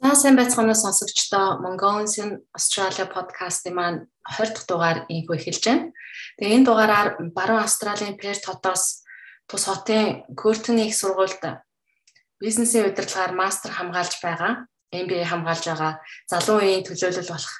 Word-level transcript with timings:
За 0.00 0.14
сайн 0.16 0.32
байцгаана 0.36 0.72
уу 0.72 0.80
сонсогчдоо 0.80 1.60
Mongolians 1.60 2.16
in 2.22 2.30
Australia 2.56 3.04
подкастын 3.04 3.74
маань 3.76 3.98
20 4.24 4.56
дахь 4.56 4.68
дугаар 4.68 4.98
инхүү 5.12 5.36
эхэлж 5.36 5.64
байна. 5.68 5.92
Тэгээ 6.40 6.56
энэ 6.56 6.66
дугаараар 6.68 7.08
баруун 7.36 7.60
Австралийн 7.60 8.16
Перт 8.16 8.40
хотоос 8.48 9.04
тус 9.44 9.64
хотын 9.68 10.24
Curtin 10.40 10.80
их 10.88 10.96
сургуульд 10.96 11.44
бизнесийн 12.40 12.88
удирдлагаар 12.88 13.36
мастер 13.36 13.76
хамгаалж 13.76 14.14
байгаа, 14.24 14.52
MBA 14.88 15.28
хамгаалж 15.28 15.64
байгаа 15.68 15.92
залуу 16.32 16.64
үеийн 16.64 16.84
төлөөлөл 16.88 17.32
болох 17.32 17.54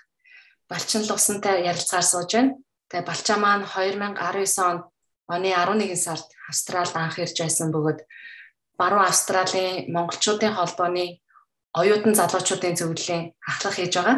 Балчин 0.64 1.04
Лувсантай 1.04 1.68
ярилцгаар 1.68 2.06
сууж 2.08 2.30
байна. 2.32 2.56
Тэгээ 2.88 3.04
Балчаа 3.04 3.36
маань 3.36 3.68
2019 3.68 4.64
онд 4.64 4.82
оны 5.28 5.52
11 5.52 5.92
сард 5.92 6.24
Австралид 6.48 6.96
анх 6.96 7.20
ирж 7.20 7.36
байсан 7.36 7.68
бөгөөд 7.68 8.00
баруун 8.80 9.04
Австралийн 9.04 9.92
монголчуудын 9.92 10.56
холбооны 10.56 11.20
оюутан 11.78 12.14
залуучуудын 12.18 12.78
зөвлөлийн 12.78 13.22
ахлах 13.46 13.74
хийж 13.76 13.94
байгаа. 13.94 14.16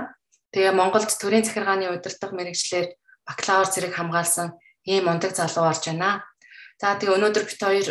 Тэгээ 0.52 0.72
Монголд 0.72 1.08
төрийн 1.08 1.44
захиргааны 1.44 1.92
удирдах 1.92 2.32
мэрэгчлэр 2.32 2.86
бакалавр 3.28 3.68
зэрэг 3.72 3.92
хамгаалсан 3.96 4.48
ийм 4.88 5.04
мундаг 5.06 5.32
залуу 5.36 5.68
орж 5.68 5.84
байна. 5.88 6.24
За 6.80 6.96
тэгээ 6.96 7.16
өнөөдөр 7.16 7.44
бид 7.46 7.60
хоёр 7.60 7.88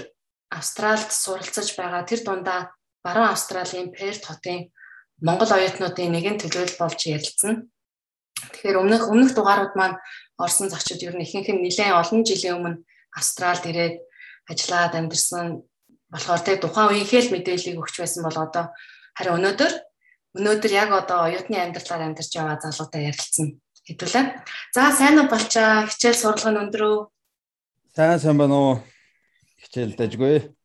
Австралид 0.51 1.11
суралцаж 1.13 1.67
байгаа 1.79 2.03
тэр 2.03 2.21
дундаа 2.25 2.59
баруун 3.05 3.31
Австралийн 3.31 3.89
Перт 3.95 4.25
хотын 4.25 4.69
Монгол 5.21 5.51
оюутнуудын 5.53 6.11
нэгэн 6.11 6.37
төлөөлөл 6.41 6.81
болж 6.81 6.99
ярилцсан. 7.07 7.71
Тэгэхээр 8.51 8.81
өмнөх 8.81 9.03
өмнөх 9.07 9.31
дугаарууд 9.37 9.73
маань 9.77 9.97
орсон 10.37 10.67
зочид 10.69 11.05
ер 11.05 11.15
нь 11.15 11.23
ихэнх 11.23 11.49
нь 11.53 11.61
нэлээд 11.63 11.93
олон 12.01 12.21
жилийн 12.25 12.57
өмнө 12.57 12.81
Австралид 13.13 13.65
ирээд 13.69 13.95
ажиллаад 14.49 14.93
амьдарсан 14.97 15.61
болохоор 16.11 16.41
тэг 16.43 16.57
тухайн 16.59 16.89
үеийнхээ 16.91 17.21
л 17.29 17.33
мэдээллийг 17.37 17.77
өгч 17.79 17.95
байсан 18.01 18.21
бол 18.25 18.37
одоо 18.37 18.65
Харин 19.17 19.37
өнөөдөр 19.39 19.73
өнөөдөр 20.39 20.71
яг 20.71 20.89
одоо 20.95 21.27
оюутны 21.27 21.57
амьдралаар 21.59 22.07
амьдарч 22.07 22.31
байгаа 22.31 22.63
залуутай 22.63 23.11
ярилцсан 23.11 23.47
хэдүүлээ. 23.83 24.25
За 24.71 24.91
сайн 24.95 25.19
уу 25.19 25.27
болчаа 25.27 25.89
хичээл 25.91 26.21
сургалга 26.21 26.51
нь 26.55 26.61
өндөр 26.63 26.83
үү? 26.87 26.97
Сайн 27.91 28.19
сайн 28.23 28.37
байна 28.39 28.55
уу? 28.55 28.73
Хичээл 29.59 29.99
дажгүй. 29.99 30.55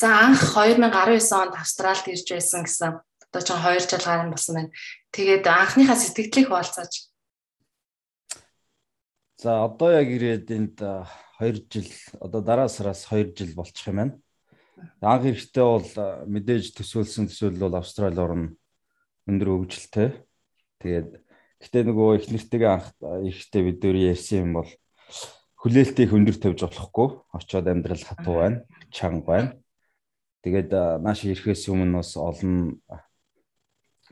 За 0.00 0.08
анх 0.24 0.40
2019 0.54 1.20
онд 1.36 1.54
Австралид 1.58 2.06
ирж 2.08 2.26
байсан 2.32 2.64
гэсэн 2.64 3.02
одоо 3.02 3.42
ч 3.42 3.50
2 3.52 3.76
жил 3.82 3.90
гарсан 3.92 4.30
болсон 4.32 4.54
байна. 4.56 4.70
Тэгээд 5.12 5.44
анхныхаа 5.44 5.98
сэтгэлдлийг 5.98 6.48
хуваалцаач. 6.48 7.12
За 9.42 9.66
одоо 9.68 9.90
яг 9.92 10.08
ирээд 10.08 10.48
энд 10.54 10.78
2 10.80 11.68
жил 11.68 11.90
одоо 12.22 12.40
дараа 12.40 12.68
сараас 12.72 13.04
2 13.10 13.36
жил 13.36 13.52
болчих 13.58 13.86
юм 13.90 13.96
байна. 14.00 14.14
Анх 15.02 15.24
эрэхтэй 15.26 15.64
бол 15.64 15.90
мэдээж 16.26 16.74
төсөөлсөн 16.78 17.28
төсөөлөл 17.30 17.66
бол 17.66 17.78
Австрали 17.78 18.18
орн 18.18 18.44
өндөр 19.30 19.48
хөгжилтэй. 19.54 20.08
Тэгээд 20.82 21.08
гэтээ 21.62 21.82
нөгөө 21.86 22.08
их 22.18 22.26
нэртэйгээ 22.30 22.70
анх 22.70 22.90
эрэхтэй 23.02 23.62
бид 23.62 23.82
өөр 23.82 23.96
ярьсан 24.10 24.38
юм 24.42 24.52
бол 24.58 24.70
хүлээлтийг 25.62 26.14
өндөр 26.14 26.36
тавьж 26.38 26.60
болохгүй. 26.66 27.08
Очоод 27.34 27.66
амьдрал 27.66 28.04
хатуу 28.04 28.34
байна, 28.38 28.62
чанга 28.94 29.26
байна. 29.26 29.50
Тэгээд 30.46 30.70
нааш 31.02 31.26
ирэхээс 31.26 31.66
өмнө 31.70 31.98
бас 31.98 32.14
олон 32.14 32.78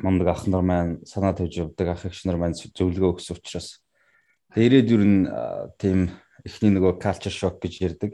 мундаг 0.03 0.29
ах 0.29 0.47
нар 0.47 0.63
маань 0.63 1.01
санаа 1.07 1.33
тавьж 1.33 1.55
явдаг 1.63 1.89
ах 1.89 2.05
эгч 2.05 2.27
нар 2.27 2.37
маань 2.37 2.59
зөвлөгөө 2.59 3.17
өгсөн 3.17 3.39
учраас 3.39 3.81
ирээд 4.53 4.93
юу 4.93 5.01
н 5.01 5.15
тийм 5.81 6.13
эхний 6.45 6.73
нөгөө 6.75 7.01
culture 7.01 7.33
shock 7.33 7.63
гэж 7.65 7.75
ярьдаг 7.81 8.13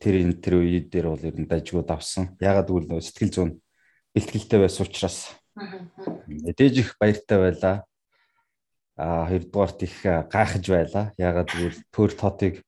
тэр 0.00 0.14
энэ 0.24 0.40
тэр 0.40 0.64
үед 0.64 0.88
дээр 0.88 1.12
бол 1.12 1.20
ер 1.20 1.36
нь 1.36 1.44
дажгууд 1.44 1.92
авсан. 1.92 2.32
Ягаад 2.40 2.72
гэвэл 2.72 3.04
сэтгэл 3.04 3.32
зүйн 3.36 3.50
бэлтгэлтэй 4.16 4.58
байсан 4.64 4.88
учраас 4.88 5.18
мэдээж 6.24 6.74
их 6.80 6.90
баяртай 6.96 7.38
байлаа. 7.38 7.76
А 8.96 9.28
хоёрдугаарт 9.28 9.84
их 9.84 9.94
гайхаж 10.02 10.64
байлаа. 10.64 11.12
Ягаад 11.20 11.52
гэвэл 11.52 11.78
төр 11.92 12.10
тотыг 12.16 12.64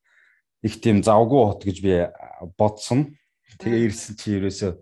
их 0.60 0.75
тийм 0.84 1.00
завгүй 1.00 1.41
хот 1.41 1.65
гэж 1.65 1.76
би 1.81 1.94
бодсон. 2.60 3.16
Тэгээ 3.56 3.88
ирсэн 3.88 4.15
чи 4.21 4.37
ерөөсөө 4.37 4.72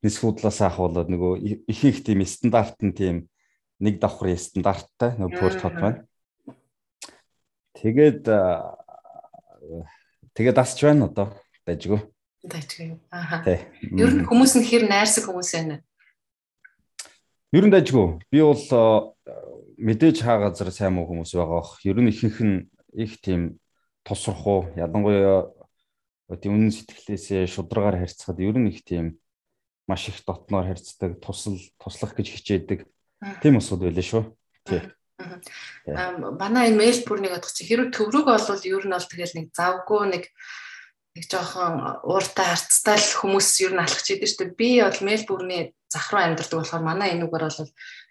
нисхуудлаас 0.00 0.60
болоод 0.80 1.12
нөгөө 1.12 1.32
их 1.68 1.80
их 1.84 2.00
тийм 2.00 2.24
стандарт 2.24 2.80
нь 2.80 2.96
тийм 2.96 3.28
нэг 3.76 4.00
давхрын 4.00 4.40
стандарттай 4.40 5.20
нөгөө 5.20 5.36
төр 5.36 5.54
тот 5.60 5.76
байна. 5.76 6.00
Тэгээд 7.76 8.24
тэгээд 10.32 10.56
асч 10.56 10.80
байна 10.84 11.12
одоо 11.12 11.28
дайжгүй. 11.70 12.00
Дайжгүй. 12.42 12.98
Ааха. 13.14 13.46
Ер 13.46 14.10
нь 14.10 14.26
хүмүүс 14.26 14.58
нь 14.58 14.66
хэр 14.66 14.90
найрсаг 14.90 15.30
хүмүүс 15.30 15.50
байна. 15.54 15.78
Ер 17.54 17.64
нь 17.66 17.72
дайжгүй. 17.72 18.18
Би 18.26 18.42
бол 18.42 19.14
мэдээж 19.78 20.26
хаа 20.26 20.50
газар 20.50 20.74
сайн 20.74 20.98
муу 20.98 21.06
хүмүүс 21.06 21.38
байгаа 21.38 21.62
бох. 21.62 21.78
Ер 21.86 22.02
нь 22.02 22.10
ихэнх 22.10 22.38
нь 22.42 22.58
их 22.98 23.22
тийм 23.22 23.62
тосрох 24.02 24.42
уу 24.46 24.60
ялангуяа 24.74 25.46
тийм 26.40 26.58
үнэн 26.58 26.74
сэтгэлээсээ 26.74 27.46
шударгаар 27.46 28.02
харьцахад 28.02 28.38
ер 28.42 28.56
нь 28.58 28.70
их 28.70 28.82
тийм 28.84 29.18
маш 29.88 30.08
их 30.08 30.22
дотноор 30.26 30.70
харьцдаг, 30.70 31.18
тусал 31.18 31.58
туслах 31.78 32.14
гэж 32.14 32.26
хичээдэг. 32.30 32.86
Тийм 33.42 33.58
усуд 33.58 33.82
байлаа 33.82 34.06
шүү. 34.06 34.22
Тий. 34.64 34.80
Аа 35.90 36.14
манай 36.16 36.70
энэ 36.70 36.78
Мельбурнийг 36.78 37.34
одох 37.34 37.52
чи 37.52 37.66
хэрэг 37.66 37.90
төврөг 37.90 38.24
болвол 38.30 38.62
ер 38.62 38.84
нь 38.86 38.94
бол 38.94 39.10
тэгэл 39.10 39.36
нэг 39.36 39.46
завгүй 39.50 40.02
нэг 40.06 40.24
нэг 41.16 41.24
жоохон 41.26 41.74
ууртай 42.06 42.46
харцтай 42.46 42.98
л 42.98 43.18
хүмүүс 43.18 43.48
ер 43.66 43.72
нь 43.74 43.82
алхаж 43.82 44.06
идэв 44.14 44.30
шүү 44.30 44.40
дээ. 44.46 44.58
Би 44.58 44.68
бол 44.78 45.00
Мельбурний 45.02 45.62
зах 45.90 46.10
руу 46.14 46.22
амьдардаг 46.22 46.58
болохоор 46.62 46.84
манай 46.86 47.18
энүүгээр 47.18 47.44
бол 47.50 47.70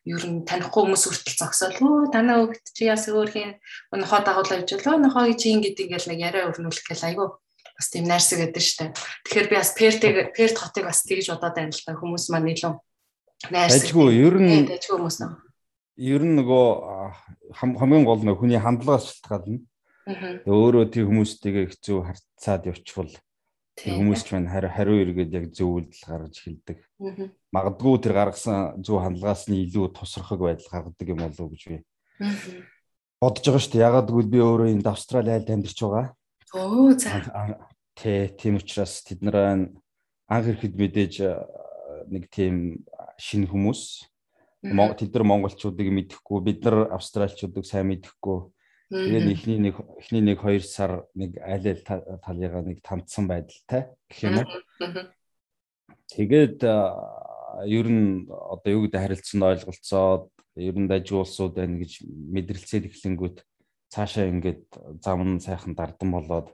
ер 0.09 0.23
нь 0.27 0.43
танихгүй 0.43 0.81
хүмүүс 0.83 1.03
хүртэл 1.07 1.39
зогсоол. 1.39 1.79
Өө 1.79 2.11
танаа 2.11 2.43
өгт 2.43 2.75
чи 2.75 2.91
яас 2.91 3.07
өөрхийн 3.07 3.55
нохоо 3.95 4.19
дагуулж 4.19 4.67
лөө 4.67 4.97
нохоо 4.99 5.31
чи 5.31 5.55
ингэ 5.55 5.79
гэдэг 5.79 5.85
ингээл 5.87 6.09
нэг 6.11 6.19
яриа 6.19 6.49
өрнүүлэх 6.51 6.87
гэл 6.91 7.07
айгүй 7.07 7.27
бас 7.79 7.87
тийм 7.87 8.05
найрсаг 8.11 8.39
гэдэг 8.43 8.63
шүү 8.63 8.79
дээ. 8.83 8.91
Тэгэхээр 9.23 9.47
би 9.47 9.55
бас 9.55 9.71
Пертиг 9.71 10.15
Перт 10.35 10.57
хотыг 10.59 10.83
бас 10.83 10.99
тэгж 11.07 11.31
бодоод 11.31 11.55
байна 11.55 11.71
л 11.71 11.83
та 11.87 11.95
хүмүүс 11.95 12.25
маань 12.35 12.51
илүү 12.51 12.73
найрсаг. 13.47 13.87
Ажгүй 13.87 14.11
ер 14.19 14.35
нь 14.35 14.67
ажгүй 14.67 14.99
хүмүүс 14.99 15.17
нөө. 15.23 15.31
Ер 16.03 16.23
нь 16.27 16.35
нөгөө 16.35 16.67
хамгийн 17.55 18.03
гол 18.03 18.23
нь 18.27 18.35
хүний 18.35 18.59
хандлагаас 18.59 19.07
шалтгаална. 19.23 19.63
Өөрөө 20.07 20.85
тийм 20.93 21.09
хүмүүстэйгээ 21.11 21.65
хэцүү 21.69 21.97
харьцаад 22.05 22.63
явчихвал 22.69 23.13
хүмүүс 23.79 24.21
ч 24.25 24.27
маань 24.35 24.51
хариу 24.51 24.99
эргээд 25.03 25.31
яг 25.35 25.45
зөв 25.55 25.79
үйлдэл 25.79 26.07
гаргаж 26.07 26.35
эхэлдэг. 26.35 26.77
Магадгүй 27.55 27.95
тэр 28.03 28.13
гаргасан 28.15 28.83
зөв 28.83 28.99
хандлагаас 28.99 29.47
нь 29.47 29.63
илүү 29.63 29.95
тусрахыг 29.95 30.39
байдал 30.43 30.67
гаргадаг 30.71 31.07
юм 31.07 31.19
болов 31.23 31.39
уу 31.39 31.51
гэж 31.53 31.63
би 31.69 31.77
бодож 33.19 33.43
байгаа 33.45 33.63
шүү 33.63 33.73
дээ. 33.75 33.87
Ягаад 33.87 34.07
гэвэл 34.11 34.33
би 34.33 34.39
өөрөө 34.39 34.67
энд 34.73 34.87
Австрали 34.87 35.31
айлд 35.31 35.49
амьдарч 35.51 35.79
байгаа. 35.79 36.07
Оо 36.55 36.91
за. 36.95 37.23
Тэ 37.95 38.35
тийм 38.39 38.59
учраас 38.59 39.03
тэд 39.03 39.23
нараа 39.23 39.67
анх 40.27 40.45
ирэхэд 40.47 40.75
мэдээж 40.75 41.13
нэг 42.07 42.27
тийм 42.31 42.83
шинэ 43.19 43.47
хүмүүс 43.51 44.07
тэд 44.63 45.11
нар 45.15 45.25
монголчуудыг 45.27 45.87
мэдэхгүй 45.87 46.39
бид 46.43 46.59
нар 46.63 46.91
австралчуудыг 46.95 47.63
сайн 47.67 47.91
мэдэхгүй 47.91 48.51
Тэгээд 48.89 49.29
эхний 49.29 49.59
нэг 49.61 49.75
эхний 50.01 50.23
нэг 50.25 50.41
2 50.41 50.65
сар 50.65 51.05
нэг 51.13 51.37
аль 51.37 51.67
аль 51.69 51.83
талыгаа 52.25 52.65
нэг 52.65 52.81
тандсан 52.81 53.29
байдалтай 53.29 53.93
гэх 54.09 54.19
юм 54.25 54.41
уу. 54.41 54.49
Тэгээд 56.09 56.65
ер 57.69 57.87
нь 57.89 58.25
одоо 58.25 58.69
юу 58.73 58.81
гэдэг 58.89 59.01
харилцсан 59.01 59.45
ойлголцоод 59.45 60.33
ер 60.57 60.75
нь 60.77 60.89
дажиг 60.89 61.21
улсууд 61.21 61.53
байна 61.53 61.77
гэж 61.77 62.01
мэдрэлцээд 62.05 62.89
эхлэнгүүт 62.89 63.45
цаашаа 63.93 64.25
ингээд 64.25 64.65
зам 65.05 65.37
нь 65.37 65.43
сайхан 65.43 65.77
дардан 65.77 66.09
болоод 66.09 66.47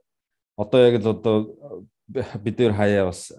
одоо 0.60 0.80
яг 0.84 1.00
л 1.00 1.16
одоо 1.16 1.38
бид 2.16 2.60
нэр 2.60 2.74
хаяа 2.76 3.08
бас 3.12 3.32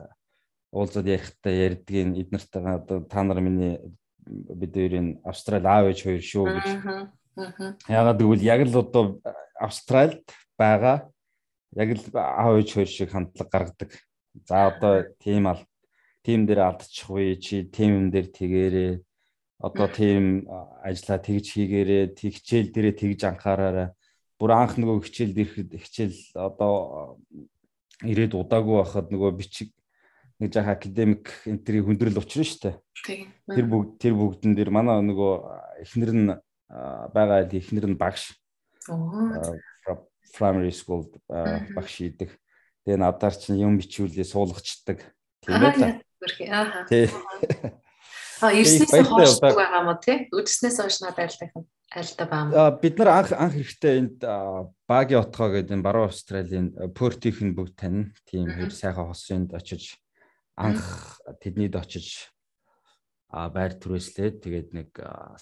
уулзаад 0.72 1.06
ярихдаа 1.06 1.52
ярьдгийн 1.52 2.16
эднэртэйгээ 2.20 2.76
одоо 2.80 2.98
та 3.04 3.21
нар 3.22 3.41
миний 3.41 3.80
бид 4.26 4.72
нэрийн 4.76 5.21
Австрали 5.24 5.68
аав 5.68 5.86
ээж 5.92 6.00
хоёр 6.04 6.22
шүү 6.22 6.44
гэж 6.48 6.68
Ягаад 7.36 8.18
гэвэл 8.21 8.42
яг 8.42 8.60
л 8.65 8.80
одоо 8.80 9.21
Австральд 9.60 10.24
байгаа 10.56 11.12
яг 11.77 11.88
л 11.92 12.04
аав 12.16 12.56
ээж 12.56 12.68
хоёр 12.72 12.88
шиг 12.88 13.10
хандлага 13.12 13.50
гаргадаг. 13.53 13.91
За 14.48 14.72
одоо 14.72 15.04
тийм 15.21 15.47
ал 15.47 15.60
тим 16.24 16.47
дээр 16.48 16.65
алдчихгүй 16.65 17.36
чи 17.36 17.65
тим 17.68 17.91
юм 18.00 18.06
дээр 18.10 18.28
тэгээрээ 18.33 18.92
одоо 19.60 19.88
тийм 19.88 20.48
ажилла 20.80 21.21
тэгж 21.21 21.47
хийгээрээ 21.53 22.04
тэгчээл 22.16 22.72
дээрээ 22.72 22.94
тэгж 22.97 23.21
анхаараарай. 23.28 23.88
Бүр 24.41 24.50
анх 24.53 24.77
нөгөө 24.80 25.04
хичээлд 25.04 25.36
ирэхэд 25.36 25.71
хичээл 25.77 26.18
одоо 26.36 27.21
ирээд 28.04 28.36
удаагүй 28.36 28.77
байхад 28.80 29.09
нөгөө 29.12 29.33
бичиг 29.36 29.72
нэг 30.41 30.53
жаа 30.53 30.77
академик 30.77 31.33
энтрийг 31.48 31.88
хүндрэл 31.88 32.21
учрна 32.21 32.44
шүү 32.44 32.60
дээ. 32.65 32.77
Тэр 33.56 33.66
бүгд 33.68 33.91
тэр 33.97 34.15
бүгдэн 34.16 34.53
дээр 34.53 34.68
манай 34.68 35.00
нөгөө 35.00 35.33
эхнэр 35.84 36.12
нь 36.12 36.33
байгаа 36.68 37.47
ихнэр 37.47 37.86
нь 37.91 37.98
багш. 37.98 38.34
primary 40.36 40.72
school 40.72 41.09
багш 41.28 41.95
идэг. 42.01 42.30
Тэгээ 42.84 43.01
надаар 43.01 43.34
чинь 43.34 43.63
юм 43.63 43.78
бичүүлээ 43.78 44.27
суулгачдаг. 44.27 45.03
Тийм 45.42 45.63
ээ. 45.63 46.03
Ааха. 46.51 46.86
Тий. 46.89 47.10
А 48.41 48.53
ирснээс 48.53 49.09
хойш 49.09 49.41
байгаа 49.41 49.83
мó 49.83 49.97
тий? 49.97 50.28
Ирснээс 50.28 50.78
хойш 50.83 51.01
надад 51.01 51.24
айлтах 51.24 51.51
юм 51.57 51.65
айлтаа 51.91 52.27
баа. 52.28 52.71
Бид 52.77 52.98
нар 52.98 53.09
анх 53.09 53.33
анх 53.33 53.54
хэрэгтэй 53.57 53.95
энд 53.98 54.19
Баги 54.86 55.15
отгоо 55.16 55.48
гэдэг 55.51 55.72
энэ 55.72 55.86
баруун 55.86 56.09
Австралийн 56.10 56.66
Портих 56.92 57.41
нь 57.41 57.57
бүгд 57.57 57.74
тань. 57.80 58.12
Тийм 58.28 58.53
хэр 58.53 58.71
сайхан 58.71 59.09
хосынд 59.09 59.54
очиж 59.57 59.97
анх 60.57 61.19
тэднийд 61.41 61.77
очиж 61.77 62.28
а 63.30 63.50
байр 63.50 63.74
түрээслээд 63.74 64.42
тэгээд 64.44 64.68
нэг 64.76 64.90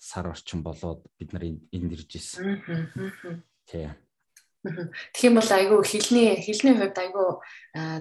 сар 0.00 0.30
орчим 0.32 0.64
болоод 0.64 1.04
бид 1.20 1.32
нар 1.36 1.44
энд 1.44 1.92
ирж 1.92 2.16
исэн. 2.16 2.64
Тий. 3.68 3.92
Тэгэх 4.64 5.28
юм 5.28 5.36
бол 5.36 5.50
айгүй 5.52 5.80
хилний 5.84 6.40
хилний 6.40 6.72
хувьд 6.72 6.96
айгүй 6.96 7.28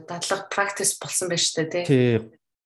дадлага 0.07 0.47
практис 0.47 0.95
болсон 0.95 1.27
байж 1.27 1.51
тээ 1.51 1.67
тий. 1.67 1.83
Тий. 1.83 2.13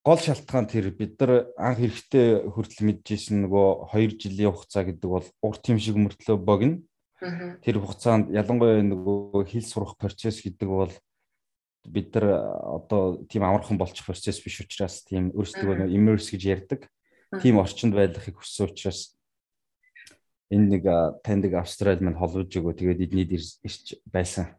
Гол 0.06 0.22
шалтгаан 0.22 0.70
тэр 0.70 0.94
бид 0.94 1.18
нар 1.20 1.50
анх 1.58 1.82
эрэхтэй 1.82 2.48
хүртэл 2.48 2.86
мэдчихсэн 2.86 3.44
нөгөө 3.44 3.92
2 3.92 4.22
жилийн 4.22 4.54
хугацаа 4.54 4.88
гэдэг 4.88 5.10
бол 5.10 5.28
урт 5.44 5.64
юм 5.68 5.82
шиг 5.82 5.98
мөртлөө 6.00 6.38
богино. 6.38 6.80
Тэр 7.66 7.82
хугацаанд 7.82 8.32
ялангуяа 8.32 8.86
нөгөө 8.86 9.44
хэл 9.52 9.68
сурах 9.68 9.98
процесс 9.98 10.40
гэдэг 10.46 10.70
бол 10.70 10.94
бид 11.84 12.14
нар 12.16 12.26
одоо 12.78 13.26
тийм 13.28 13.44
амархан 13.44 13.76
болчих 13.76 14.06
процесс 14.06 14.40
биш 14.40 14.62
учраас 14.62 15.04
тийм 15.04 15.34
өөрсдөө 15.36 15.92
immerse 15.92 16.32
гэж 16.32 16.44
ярьдаг. 16.46 16.88
Тийм 17.42 17.60
орчинд 17.60 17.92
байхыг 17.92 18.40
хүссэн 18.40 18.72
учраас 18.72 19.18
энэ 20.48 20.80
нэг 20.80 20.84
таньдаг 21.28 21.60
Австрали 21.60 22.00
мань 22.00 22.16
холбож 22.16 22.48
өгөө 22.48 22.74
тэгээд 22.80 23.04
эднийд 23.04 23.32
ирж 23.36 24.00
байсан. 24.08 24.56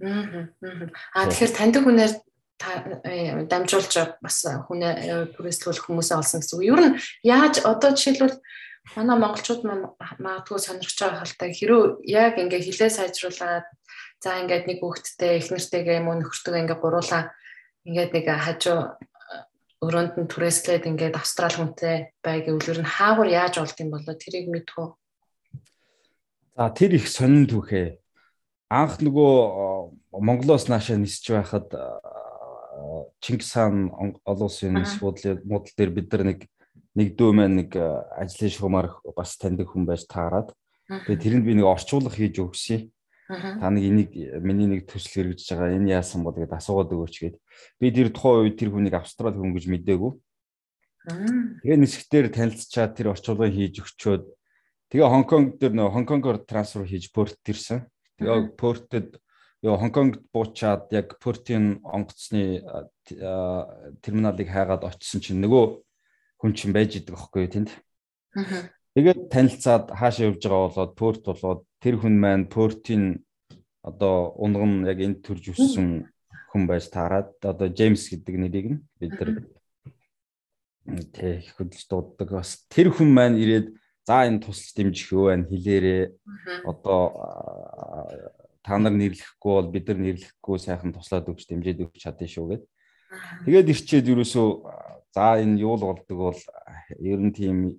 Аа 0.00 1.28
тэгэхээр 1.28 1.52
таньдаг 1.52 1.82
хүнээр 1.84 2.12
э, 3.04 3.44
дамжуулж 3.44 3.92
бас 4.24 4.38
хүнээ 4.48 5.36
түрээслүүлэх 5.36 5.84
хүмүүсээ 5.84 6.16
олсон 6.16 6.40
гэсэн 6.40 6.56
үг. 6.56 6.64
Ер 6.64 6.80
нь 6.80 6.96
яаж 7.20 7.60
одоо 7.68 7.92
жишээлбэл 7.92 8.40
манай 8.96 9.16
монголчууд 9.20 9.62
магадгүй 9.66 10.60
сонирхож 10.62 10.96
байгаа 10.96 11.20
халтай 11.20 11.50
хэрөө 11.52 11.82
яг 12.08 12.40
ингээ 12.40 12.64
хилээ 12.64 12.90
сайжруулаад 12.96 13.66
за 14.22 14.40
ингээд 14.40 14.64
нэг 14.72 14.78
хүүхэдтэй 14.80 15.32
их 15.36 15.48
нэртэйгээ 15.52 16.00
юм 16.00 16.08
уу 16.08 16.16
нөхөртөө 16.22 16.60
ингээ 16.64 16.78
гуруулаа 16.80 17.34
ингээд 17.84 18.10
нэг 18.14 18.26
хажуу 18.30 18.96
өрөөнд 19.86 20.14
нь 20.18 20.30
түрээслээд 20.30 20.90
ингээд 20.90 21.14
австрал 21.16 21.54
хүнтэй 21.54 22.10
бай 22.20 22.42
гэвэл 22.42 22.82
нь 22.82 22.92
хаагур 22.98 23.30
яаж 23.30 23.62
олд 23.62 23.78
юм 23.78 23.94
болоо 23.94 24.14
тэрийг 24.18 24.50
мэдхүү. 24.50 24.86
За 26.56 26.70
тэр 26.74 26.98
их 26.98 27.06
сонин 27.06 27.46
түүхээ. 27.46 28.02
Анх 28.70 28.98
нөгөө 28.98 29.32
Монголоос 30.18 30.66
наашаа 30.66 30.98
нисэж 30.98 31.38
байхад 31.38 31.70
Чингис 33.20 33.52
хаан 33.54 33.92
олон 34.24 34.48
улсын 34.48 34.74
нис 34.74 34.98
бодлын 35.00 35.40
модал 35.44 35.74
дээр 35.76 35.90
бид 35.90 36.12
нар 36.12 36.24
нэг 36.34 36.40
нэг 36.96 37.12
дүү 37.16 37.30
маань 37.36 37.56
нэг 37.60 37.76
э, 37.76 37.84
ажлын 38.16 38.52
шугамар 38.52 38.88
бас 39.16 39.36
таньдаг 39.36 39.68
хүн 39.68 39.84
байж 39.84 40.08
таарад. 40.08 40.52
Тэгээд 40.88 41.22
тэрэнд 41.22 41.44
би 41.44 41.52
нэг 41.60 41.68
орчуулга 41.68 42.08
хийж 42.08 42.40
өгсөн. 42.40 42.88
Та 43.26 43.70
нэг 43.74 43.82
энийг 43.82 44.10
миний 44.38 44.70
нэг 44.70 44.86
төсөл 44.86 45.34
хэрэгжиж 45.34 45.50
байгаа 45.50 45.74
энэ 45.74 45.98
яасан 45.98 46.22
бол 46.22 46.36
гэдээ 46.36 46.62
асуугаад 46.62 46.94
өгөөч 46.94 47.14
гээд. 47.18 47.36
Би 47.82 47.90
тэр 47.90 48.14
тухайн 48.14 48.46
үед 48.46 48.54
тэр 48.54 48.70
хүнийг 48.70 48.94
австрал 48.94 49.34
хүн 49.34 49.50
гэж 49.50 49.66
мэдээгүй. 49.66 50.12
Тэгээ 51.66 51.78
нисгтэр 51.82 52.26
танилцчаад 52.30 52.94
тэр 52.94 53.10
орчуулгыг 53.10 53.50
хийж 53.50 53.82
өгчөөд 53.82 54.24
тэгээ 54.94 55.10
Хонконг 55.10 55.58
дээр 55.58 55.74
нөө 55.74 55.90
Хонконгоор 55.90 56.38
трансфер 56.46 56.86
хийж 56.86 57.10
Порт 57.10 57.38
ирсэн. 57.46 57.90
Тэгээ 58.18 58.54
Портэд 58.54 59.18
ёо 59.66 59.74
Хонконгт 59.74 60.22
буучаад 60.30 60.90
яг 60.94 61.18
Портын 61.18 61.82
онгоцны 61.82 62.62
терминалыг 64.02 64.48
хайгаад 64.50 64.86
очисон 64.86 65.20
чинь 65.22 65.42
нөгөө 65.42 65.64
хүн 66.38 66.52
чинь 66.54 66.74
байж 66.74 66.94
идэг 66.98 67.18
аахгүй 67.18 67.50
тэнд. 67.50 67.70
Тэгээд 68.94 69.30
танилцаад 69.32 69.90
хаашаа 69.90 70.30
явж 70.30 70.42
байгаа 70.44 70.70
болоод 70.70 70.92
порт 70.94 71.22
болоод 71.26 71.62
тэр 71.86 72.02
хүн 72.02 72.18
маань 72.18 72.50
портын 72.50 73.22
одоо 73.86 74.34
унган 74.42 74.82
яг 74.90 74.98
энд 74.98 75.22
төрж 75.22 75.54
өссөн 75.54 76.10
хүн 76.50 76.62
байж 76.66 76.90
таарад 76.90 77.38
одоо 77.46 77.70
Джеймс 77.70 78.10
гэдэг 78.10 78.34
нэрийг 78.42 78.66
нь 78.74 78.82
бид 78.98 79.14
нар 79.14 79.30
тэг 81.14 81.46
хөдөлж 81.54 81.86
дууддаг. 81.86 82.34
Бас 82.34 82.66
тэр 82.66 82.90
хүн 82.90 83.14
маань 83.14 83.38
ирээд 83.38 83.78
за 84.02 84.26
энэ 84.26 84.42
тусалж 84.42 84.74
дэмжих 84.74 85.14
юу 85.14 85.30
байна? 85.30 85.46
Хэлээрээ 85.46 86.02
одоо 86.66 87.14
та 88.66 88.82
нар 88.82 88.90
нэрлэхгүй 88.98 89.52
бол 89.54 89.70
бид 89.70 89.86
нар 89.86 89.98
нэрлэхгүй 90.02 90.58
сайхан 90.58 90.90
туслаад 90.90 91.30
өгч 91.30 91.46
дэмжиж 91.46 91.86
өгч 91.86 92.02
чадсан 92.02 92.26
шүү 92.26 92.46
гэд. 92.50 92.62
Тэгээд 93.46 93.70
ирчээд 93.70 94.10
юусоо 94.10 94.66
за 95.14 95.38
энэ 95.38 95.62
юу 95.62 95.78
л 95.78 95.86
болдог 95.86 96.18
бол 96.18 96.40
ер 96.98 97.20
нь 97.22 97.30
тийм 97.30 97.78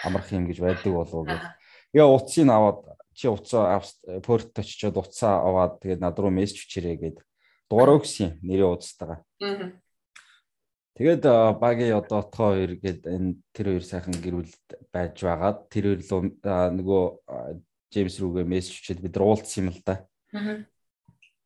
амарх 0.00 0.32
юм 0.32 0.48
гэж 0.48 0.64
байдаг 0.64 0.88
болов 0.88 1.28
гэх. 1.28 1.44
Яа 1.92 2.08
утсыг 2.08 2.48
аваад 2.48 3.01
чи 3.22 3.30
утсаа 3.30 3.78
порт 4.26 4.50
очичоод 4.58 4.98
утсаа 4.98 5.46
аваад 5.46 5.78
тэгээд 5.78 6.02
над 6.02 6.18
руу 6.18 6.34
мессеж 6.34 6.66
хүчээрэй 6.66 6.96
гэд 6.98 7.16
дуурай 7.70 7.94
өгсөн 8.02 8.42
нэрээ 8.42 8.66
уудстагаа. 8.66 9.22
Тэгээд 10.98 11.22
багийн 11.62 12.02
одоо 12.02 12.26
отгоо 12.26 12.58
хоёр 12.58 12.74
гээд 12.82 13.06
энэ 13.06 13.38
тэр 13.54 13.66
хоёр 13.70 13.84
сайхан 13.86 14.18
гэрүүл 14.18 14.50
байж 14.90 15.14
байгаад 15.22 15.70
тэр 15.70 15.84
хоёр 15.94 16.02
руу 16.02 16.22
нөгөө 16.42 17.02
Джеймс 17.94 18.16
рүүгээ 18.18 18.44
мессеж 18.50 18.74
хүчээд 18.82 19.00
бид 19.06 19.16
уулзсан 19.16 19.62
юм 19.62 19.68
л 19.70 19.80
да. 19.86 20.04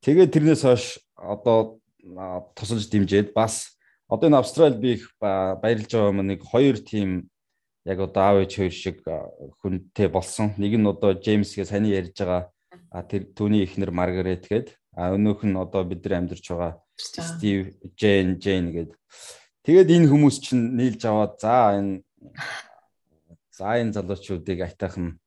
Тэгээд 0.01 0.33
тэрнээс 0.33 0.63
хойш 0.65 0.99
одоо 1.15 1.79
тусалж 2.57 2.89
дэмжиж 2.89 3.37
бас 3.37 3.77
одоо 4.09 4.27
энэ 4.33 4.41
Австрали 4.41 4.79
би 4.81 4.91
их 4.97 5.13
баярлж 5.21 5.93
байгаа 5.93 6.11
юм 6.11 6.27
нэг 6.27 6.41
хоёр 6.43 6.79
тим 6.81 7.31
яг 7.87 7.99
одоо 8.03 8.23
аав 8.23 8.37
ээж 8.43 8.53
хоёр 8.59 8.75
шиг 8.75 8.99
хүнтэй 9.63 10.11
болсон. 10.11 10.53
Нэг 10.59 10.75
нь 10.75 10.91
одоо 10.91 11.15
Джеймсгээ 11.15 11.65
саний 11.71 11.95
ярьж 11.95 12.19
байгаа. 12.19 12.51
Тэр 13.07 13.31
түүний 13.31 13.63
эхнэр 13.63 13.95
Маргарет 13.95 14.51
гээд 14.51 14.75
а 14.97 15.15
өнөөх 15.15 15.47
нь 15.47 15.55
одоо 15.55 15.85
бид 15.85 16.03
нар 16.05 16.19
амьдарч 16.25 16.51
байгаа 16.51 16.83
Стив 16.97 17.77
Джейн 17.95 18.41
Джейн 18.41 18.73
гээд 18.73 18.91
тэгээд 19.69 19.93
энэ 19.93 20.09
хүмүүс 20.09 20.37
чинь 20.41 20.73
нийлж 20.73 21.05
аваад 21.05 21.37
за 21.37 21.77
энэ 21.77 22.01
за 23.53 23.77
энэ 23.77 23.93
залуучуудыг 23.93 24.65
айтайхан 24.65 25.21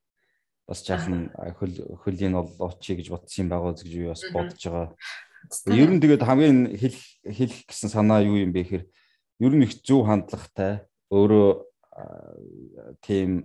бас 0.66 0.82
жаахан 0.82 1.30
хөл 1.62 1.74
хөлийн 2.02 2.34
очие 2.34 2.98
гэж 2.98 3.14
бодсон 3.14 3.50
байгаа 3.50 3.78
гэж 3.78 3.94
би 3.94 4.10
бас 4.10 4.26
бодож 4.34 4.62
байгаа. 4.66 4.90
Ер 5.70 5.90
нь 5.94 6.02
тэгээд 6.02 6.26
хамгийн 6.26 6.60
хэлэх 6.74 7.06
хэлэх 7.22 7.62
гэсэн 7.70 7.90
санаа 7.94 8.26
юу 8.26 8.42
юм 8.42 8.50
бэ 8.50 8.66
гэхээр 8.66 8.86
ер 9.46 9.54
нь 9.54 9.66
их 9.70 9.78
зөв 9.86 10.10
хандлагатай 10.10 10.90
өөрөө 11.14 11.69
тийм 13.02 13.44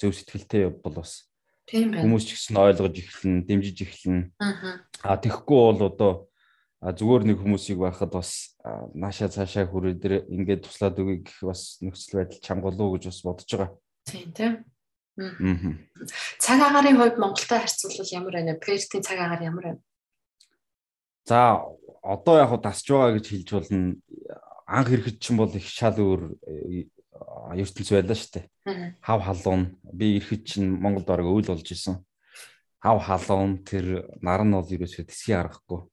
зөв 0.00 0.12
сэтгэлтэй 0.14 0.70
бол 0.70 1.00
бас 1.02 1.30
хүмүүс 1.70 2.24
ч 2.26 2.30
гэсэн 2.34 2.56
ойлгож 2.58 2.96
эхлэн, 2.98 3.46
дэмжиж 3.46 3.78
эхлэн. 3.86 4.34
Аа 5.06 5.16
тэгэхгүй 5.20 5.58
бол 5.58 5.82
одоо 5.86 6.12
зүгээр 6.80 7.22
нэг 7.28 7.38
хүмүүсийг 7.44 7.78
байхад 7.78 8.10
бас 8.10 8.56
наашаа 8.96 9.28
цаашаа 9.28 9.68
хүрээ 9.68 9.94
дээр 10.00 10.14
ингээд 10.32 10.64
туслаад 10.64 10.96
өгье 10.98 11.22
гэх 11.28 11.38
бас 11.44 11.78
нөхцөл 11.84 12.24
байдал 12.24 12.40
чангалуу 12.40 12.96
гэж 12.96 13.04
бас 13.12 13.20
бодож 13.22 13.50
байгаа. 13.52 13.70
Тийм 14.08 14.28
тийм. 14.32 14.52
Цаг 16.40 16.58
агарын 16.64 16.96
хувьд 16.96 17.20
Монголтой 17.20 17.60
харьцуулбал 17.60 18.16
ямар 18.16 18.32
байна 18.32 18.52
вэ? 18.56 18.64
Пертийн 18.64 19.04
цаг 19.04 19.18
агаар 19.20 19.42
ямар 19.44 19.64
байна? 19.64 19.82
За 21.28 21.68
одоо 22.02 22.36
яг 22.40 22.50
дасж 22.64 22.88
байгаа 22.88 23.14
гэж 23.20 23.26
хэлж 23.28 23.48
болно. 23.52 24.00
Анх 24.66 24.88
ирэхэд 24.88 25.20
чинь 25.20 25.36
бол 25.36 25.52
их 25.52 25.68
шал 25.68 26.00
өөр 26.00 26.40
ертөнц 27.54 27.88
байлаа 27.92 28.16
шүү 28.16 28.32
дээ. 28.36 28.46
Хав 29.04 29.20
халуун 29.24 29.62
би 29.92 30.16
ирэхэд 30.18 30.42
чинь 30.46 30.70
Монгол 30.80 31.04
бараг 31.04 31.26
өвөл 31.28 31.52
болж 31.52 31.68
исэн. 31.68 32.00
Хав 32.80 32.98
халуун 33.04 33.64
тэр 33.64 34.08
нар 34.24 34.42
нь 34.44 34.54
бол 34.56 34.64
ерөөсөө 34.64 35.04
тэсгий 35.08 35.36
аргахгүй. 35.36 35.84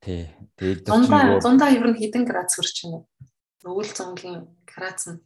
Тий. 0.00 0.30
Тэгээд 0.56 0.86
зундаа 0.86 1.40
зундаа 1.40 1.70
ер 1.74 1.86
нь 1.90 1.98
хэдэн 1.98 2.24
градус 2.28 2.54
хүрч 2.60 2.76
байна 2.86 3.02
вэ? 3.02 3.68
Өвөл 3.68 3.90
зунгийн 3.90 4.46
градус 4.68 5.06
нь 5.10 5.20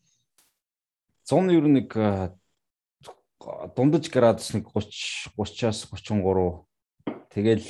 100 1.28 1.52
ер 1.52 1.67
нь 1.69 1.76
нэг 1.76 1.90
дундаж 3.76 4.05
градус 4.09 4.49
нэг 4.55 4.64
30 4.73 5.37
30-аас 5.37 5.85
33 5.93 6.69
Тэгэл 7.28 7.64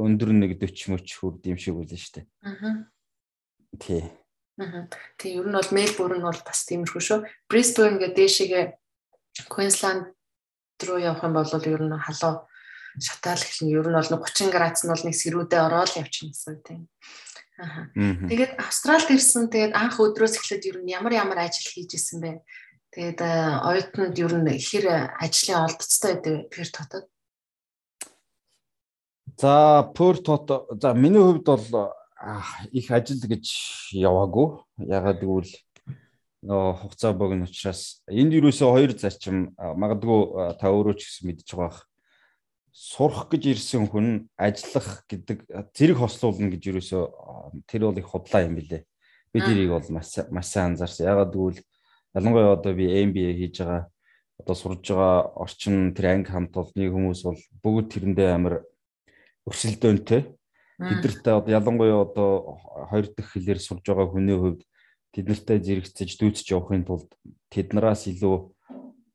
өндөр 0.00 0.32
нэг 0.32 0.56
40 0.56 0.96
мөч 0.96 1.06
хүрд 1.20 1.44
юм 1.44 1.60
шиг 1.60 1.76
үлээ 1.76 2.00
штэ. 2.00 2.24
Аа. 2.40 2.88
Тий. 3.76 4.08
Аа. 4.56 4.88
Тэг 5.20 5.30
ер 5.36 5.46
нь 5.46 5.56
бол 5.56 5.70
Мельбурн 5.72 6.22
бол 6.24 6.40
бас 6.40 6.64
тиймэрхүү 6.64 7.02
шүү. 7.02 7.18
Brisbane 7.50 8.00
гэдэг 8.00 8.16
дээшээгээ 8.16 8.64
Queensland 9.52 10.16
руу 10.80 10.98
явах 11.00 11.24
юм 11.24 11.36
бол 11.36 11.44
ер 11.44 11.82
нь 11.84 11.92
халуу 11.92 12.48
шатаал 12.96 13.42
эхлэн 13.44 13.68
ер 13.72 13.86
нь 13.88 13.96
бол 13.96 14.24
30 14.24 14.48
градус 14.48 14.82
нь 14.84 14.92
бол 14.92 15.04
нэг 15.04 15.16
сэрүүдээ 15.16 15.60
ороод 15.60 15.92
явчихна 16.00 16.32
гэсэн 16.32 16.56
тийм. 16.64 16.88
Аа. 17.60 17.88
Тэгээд 18.28 18.52
Австралид 18.56 19.12
ирсэн 19.12 19.52
тэгээд 19.52 19.76
анх 19.76 20.00
өдрөөс 20.00 20.40
эхлээд 20.40 20.68
ер 20.68 20.76
нь 20.80 20.92
ямар 20.92 21.12
ямар 21.12 21.44
ажил 21.44 21.68
хийж 21.68 21.96
исэн 21.96 22.20
бэ? 22.24 22.40
Тэгээд 22.96 23.20
оюутнууд 23.20 24.16
ер 24.16 24.32
нь 24.40 24.56
хэр 24.56 25.12
ажлын 25.20 25.68
олдцтой 25.68 26.16
байдаг 26.16 26.48
тэр 26.48 26.68
дотоод 26.72 27.06
За 29.36 29.84
Perth 29.92 30.24
хот 30.24 30.48
за 30.80 30.94
миний 30.94 31.20
хувьд 31.20 31.44
бол 31.44 31.92
их 32.72 32.90
ажил 32.90 33.22
гэж 33.22 33.44
яваагүй. 33.94 34.62
Ягаад 34.82 35.20
гэвэл 35.22 35.52
нөө 36.46 36.74
хугацаа 36.80 37.12
богино 37.14 37.46
учраас 37.46 38.02
энд 38.06 38.34
юусоо 38.34 38.74
хоёр 38.74 38.92
зарчим 38.98 39.54
магадгүй 39.56 40.56
та 40.60 40.70
өөрөө 40.70 40.94
ч 40.98 41.06
гэсэн 41.06 41.24
мэдж 41.30 41.48
байгаа 41.54 41.82
сурах 42.76 43.32
гэж 43.32 43.56
ирсэн 43.56 43.88
хүн 43.88 44.28
ажиллах 44.36 45.08
гэдэг 45.08 45.48
зэрэг 45.72 45.96
хослуулна 45.96 46.52
гэж 46.52 46.62
юусоо 46.76 47.56
тэр 47.64 47.88
бол 47.88 47.98
их 47.98 48.06
худлаа 48.12 48.44
юм 48.44 48.60
билэ. 48.60 48.84
Би 49.32 49.40
тэрийг 49.40 49.72
бол 49.72 49.86
маш 49.88 50.12
маш 50.28 50.46
сайн 50.52 50.76
анзаарсан. 50.76 51.08
Ягаад 51.08 51.32
гэвэл 51.32 51.60
ялангуяа 52.12 52.52
одоо 52.60 52.72
би 52.76 52.84
MBA 52.84 53.32
хийж 53.32 53.64
байгаа 53.64 53.88
одоо 54.38 54.54
сурж 54.54 54.84
байгаа 54.92 55.32
орчин 55.40 55.96
тэр 55.96 56.12
анги 56.12 56.28
хамт 56.28 56.52
олонний 56.52 56.92
хүмүүс 56.92 57.20
бол 57.24 57.40
бүгд 57.64 57.86
тэрэндээ 57.96 58.28
амар 58.36 58.60
өрсөлдөөнтэй. 59.48 60.35
Тэдэртээ 60.76 61.34
одоо 61.40 61.52
ялангуяа 61.52 62.04
одоо 62.04 62.60
хоёр 62.92 63.06
дахь 63.16 63.32
хэлээр 63.32 63.60
сурж 63.60 63.84
байгаа 63.86 64.12
хүний 64.12 64.36
хувьд 64.36 64.60
тэднэртэй 65.16 65.58
зэрэгцэж 65.64 66.10
дүүцэж 66.20 66.46
явахын 66.52 66.84
тулд 66.84 67.08
тэднээс 67.48 68.12
илүү 68.12 68.36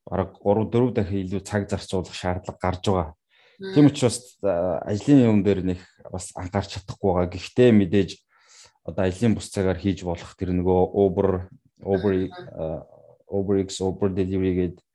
бараг 0.09 0.41
3 0.41 0.73
4 0.73 0.97
дахин 0.97 1.21
илүү 1.21 1.41
цаг 1.45 1.69
зарцуулах 1.69 2.17
шаардлага 2.17 2.57
гарч 2.57 2.83
байгаа. 2.89 3.13
Тийм 3.61 3.85
учраас 3.85 4.41
ажлын 4.41 5.21
юм 5.21 5.39
дээр 5.45 5.61
нэг 5.61 5.79
бас 6.09 6.33
анхаарч 6.33 6.81
чадахгүй 6.81 7.13
байгаа. 7.13 7.29
Гэхдээ 7.29 7.69
мэдээж 7.77 8.09
одоо 8.81 9.05
ажлын 9.05 9.37
бус 9.37 9.53
цагаар 9.53 9.77
хийж 9.77 10.01
болох 10.01 10.33
тэр 10.33 10.57
нөгөө 10.57 10.79
Uber 10.97 11.29
Uber 11.85 12.13
Uber-X 13.29 13.69
Uber 13.85 14.09
delivery 14.09 14.53
гэдэг 14.57 14.85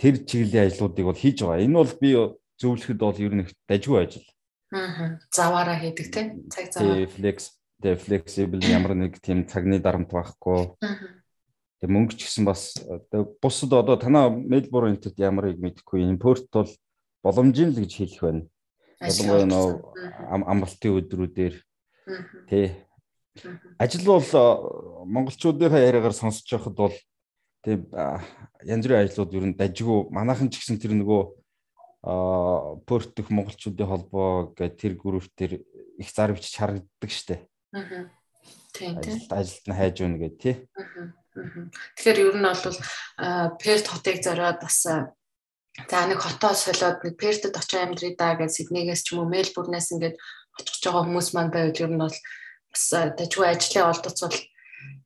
тэр 0.00 0.14
чиглэлийн 0.24 0.66
ажлуудыг 0.72 1.04
бол 1.04 1.20
хийж 1.20 1.44
байгаа. 1.44 1.60
Энэ 1.60 1.76
бол 1.76 1.92
би 2.00 2.10
зөвлөхөд 2.56 2.98
бол 2.98 3.20
ер 3.20 3.32
нь 3.36 3.46
дажгүй 3.68 3.98
ажил. 4.00 4.26
Аа. 4.72 5.20
Заваараа 5.28 5.76
хийдэг 5.76 6.08
тийм 6.08 6.26
цаг 6.48 6.72
заваа. 6.72 7.04
Flex, 7.06 7.52
the 7.84 7.92
flexible 7.96 8.64
ямар 8.64 8.96
нэг 8.96 9.20
тийм 9.20 9.44
цагны 9.44 9.76
дарамт 9.78 10.08
байхгүй. 10.08 10.72
Тэг 10.80 11.88
мөнгө 11.92 12.16
ч 12.16 12.24
гэсэн 12.24 12.48
бас 12.48 12.80
бусад 13.42 13.76
одоо 13.76 14.00
танаа 14.00 14.32
Melbourne 14.32 14.96
энтэд 14.96 15.20
ямарыг 15.20 15.60
мэдэхгүй. 15.60 16.08
Import 16.08 16.48
бол 16.48 16.70
боломжийн 17.20 17.76
л 17.76 17.82
гэж 17.84 17.92
хэлэх 17.92 18.20
байна. 18.24 18.42
Ялангуяа 19.02 19.46
нөө 19.50 19.68
амралтын 20.30 20.96
өдрүүдээр 21.04 21.54
тий. 22.48 22.72
Ажил 23.76 24.06
бол 24.08 24.24
монголчуудынхаа 25.04 25.84
яриагаар 25.84 26.16
сонсож 26.16 26.48
байхад 26.48 26.76
бол 26.78 26.96
тийм 27.60 27.90
янз 28.64 28.84
бүрийн 28.86 29.04
ажлууд 29.04 29.36
ер 29.36 29.44
нь 29.50 29.58
дажгүй 29.58 30.08
манайхан 30.14 30.48
ч 30.48 30.62
гэсэн 30.62 30.78
тэр 30.78 30.94
нөгөө 30.96 31.41
а 32.02 32.76
портөх 32.86 33.30
монголчуудын 33.30 33.86
холбоо 33.86 34.50
гэх 34.58 34.74
тэр 34.74 34.98
группээр 34.98 35.62
их 36.02 36.08
зар 36.10 36.34
бичиж 36.34 36.58
харагддаг 36.58 37.10
штэ. 37.10 37.46
Аа. 37.70 38.10
Тийм 38.74 38.98
тийм. 38.98 39.18
Ажилд 39.30 39.66
нь 39.70 39.78
хайж 39.78 39.96
өгнө 40.02 40.18
гэх 40.18 40.34
тий. 40.42 40.56
Аа. 40.74 41.14
Тэгэхээр 41.94 42.18
ер 42.26 42.36
нь 42.36 42.42
бол 42.42 42.78
перт 43.62 43.86
хотыг 43.86 44.18
зориод 44.18 44.58
бас 44.58 44.82
за 44.82 45.98
нэг 46.04 46.20
хотоо 46.20 46.52
солиод 46.58 47.00
нэг 47.06 47.14
пертэд 47.16 47.56
очиж 47.56 47.78
амьдрий 47.78 48.12
да 48.18 48.34
гэж 48.36 48.50
Сиднейгээс 48.50 49.06
ч 49.06 49.14
юм 49.14 49.24
уу 49.24 49.32
Мельбурнээс 49.32 49.94
ингээд 49.96 50.18
очих 50.58 50.82
байгаа 50.84 51.06
хүмүүс 51.06 51.28
маань 51.32 51.54
байвал 51.54 51.82
ер 51.86 51.92
нь 51.94 52.02
бол 52.02 52.16
бас 52.68 52.84
дажгүй 53.16 53.46
ажлын 53.48 53.88
олдоцвол 53.88 54.36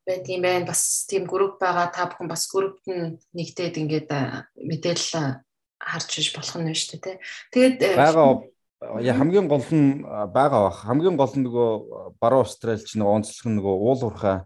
байт 0.06 0.26
юм 0.26 0.42
байна. 0.42 0.66
Бас 0.66 1.06
тийм 1.06 1.28
групп 1.30 1.62
байгаа 1.62 1.92
та 1.94 2.10
бүхэн 2.10 2.26
бас 2.26 2.50
группт 2.50 2.82
нэгдээд 2.88 3.78
ингээд 3.78 4.10
мэдээлэл 4.58 5.45
харж 5.86 6.10
иж 6.18 6.28
болох 6.34 6.58
нь 6.58 6.74
шүү 6.74 6.98
дээ. 6.98 7.16
Тэгээд 7.54 7.74
байгаа 7.94 8.42
хамгийн 8.82 9.46
гол 9.46 9.64
нь 9.70 10.02
байгаа 10.34 10.60
бах. 10.68 10.82
Хамгийн 10.84 11.16
гол 11.16 11.32
нь 11.38 11.46
нөгөө 11.46 12.18
баруун 12.20 12.44
Австралич 12.44 12.90
нөгөө 12.98 13.14
онцлог 13.22 13.46
нь 13.46 13.56
нөгөө 13.62 13.74
уул 13.86 14.02
уурхай 14.02 14.36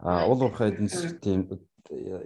уул 0.00 0.40
уурхай 0.46 0.70
эдийн 0.70 0.88
засаг 0.88 1.20
тийм 1.20 1.50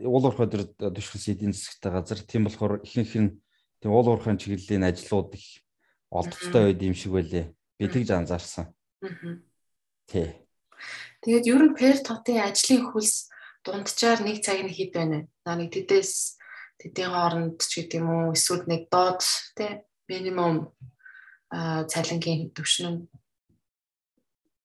уул 0.05 0.25
уурхай 0.29 0.47
дээр 0.47 0.65
төшөлс 0.79 1.27
эдийн 1.33 1.57
засагтай 1.57 1.91
газар. 1.97 2.21
Тийм 2.23 2.47
болохоор 2.47 2.85
ихэнх 2.85 3.15
нь 3.17 3.31
тийм 3.81 3.91
уул 3.91 4.09
уурхайн 4.13 4.39
чиглэлийн 4.39 4.87
ажлууд 4.87 5.35
их 5.35 5.65
олдцтой 6.13 6.71
байд 6.71 6.83
юм 6.83 6.95
шиг 6.95 7.13
байлээ. 7.17 7.51
Би 7.79 7.89
тэгж 7.89 8.11
анзаарсан. 8.15 8.71
Тий. 10.07 10.47
Тэгээд 11.27 11.49
ер 11.49 11.63
нь 11.65 11.77
пер 11.77 11.97
тотын 12.01 12.45
ажлын 12.45 12.87
хөлс 12.93 13.29
дунджаар 13.65 14.21
нэг 14.25 14.41
цаг 14.45 14.63
нь 14.65 14.73
хэд 14.73 14.91
байна 14.95 15.17
вэ? 15.21 15.29
Наа 15.45 15.57
нэг 15.59 15.71
тэдээс 15.75 16.40
тэдийн 16.81 17.13
хооронд 17.13 17.61
ч 17.61 17.85
гэдэг 17.85 18.01
юм 18.01 18.09
уу 18.09 18.33
эсвэл 18.33 18.65
нэг 18.65 18.89
доод 18.89 19.21
тий 19.57 19.85
минимум 20.09 20.73
а 21.53 21.85
цалингийн 21.85 22.51
төвшин 22.57 23.09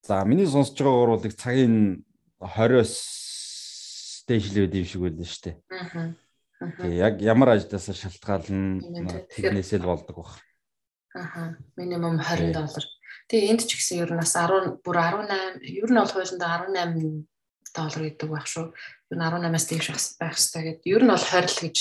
За 0.05 0.24
миний 0.24 0.45
сонсож 0.45 0.77
байгаагаар 0.77 1.12
бол 1.17 1.25
их 1.25 1.36
цагийн 1.36 2.05
20-с 2.38 4.24
дэжлээд 4.29 4.77
юм 4.77 4.86
шиг 4.86 5.01
байлаа 5.01 5.25
шүү 5.25 5.43
дээ. 5.50 5.55
Аа. 5.74 6.13
Тэг 6.77 6.93
яг 6.93 7.15
ямар 7.25 7.57
ажлаас 7.57 7.89
шалтгаална 7.89 9.25
тэрнээсээ 9.34 9.81
л 9.81 9.89
болдог 9.89 10.13
баг. 10.13 10.38
Аа. 11.17 11.57
Минимум 11.74 12.22
20 12.22 12.53
доллар. 12.53 12.86
Тэгээ 13.25 13.50
энд 13.50 13.65
ч 13.65 13.81
гэсэн 13.81 14.05
ер 14.05 14.13
нь 14.13 14.22
бас 14.22 14.38
10 14.38 14.86
бүр 14.86 14.98
18 15.01 15.65
ер 15.65 15.89
нь 15.89 15.98
бол 15.98 16.13
хуулиндаа 16.13 16.69
18 16.69 17.25
доллар 17.74 18.01
гэдэг 18.05 18.29
байх 18.29 18.45
шүү. 18.45 18.77
Ер 19.10 19.17
нь 19.17 19.25
18-аас 19.25 19.65
дээш 19.65 19.88
байх 20.22 20.38
хэрэгтэй 20.38 20.63
гэдэг. 20.69 20.86
Ер 20.86 21.01
нь 21.01 21.10
бол 21.10 21.25
20 21.34 21.50
л 21.50 21.62
гэж. 21.65 21.77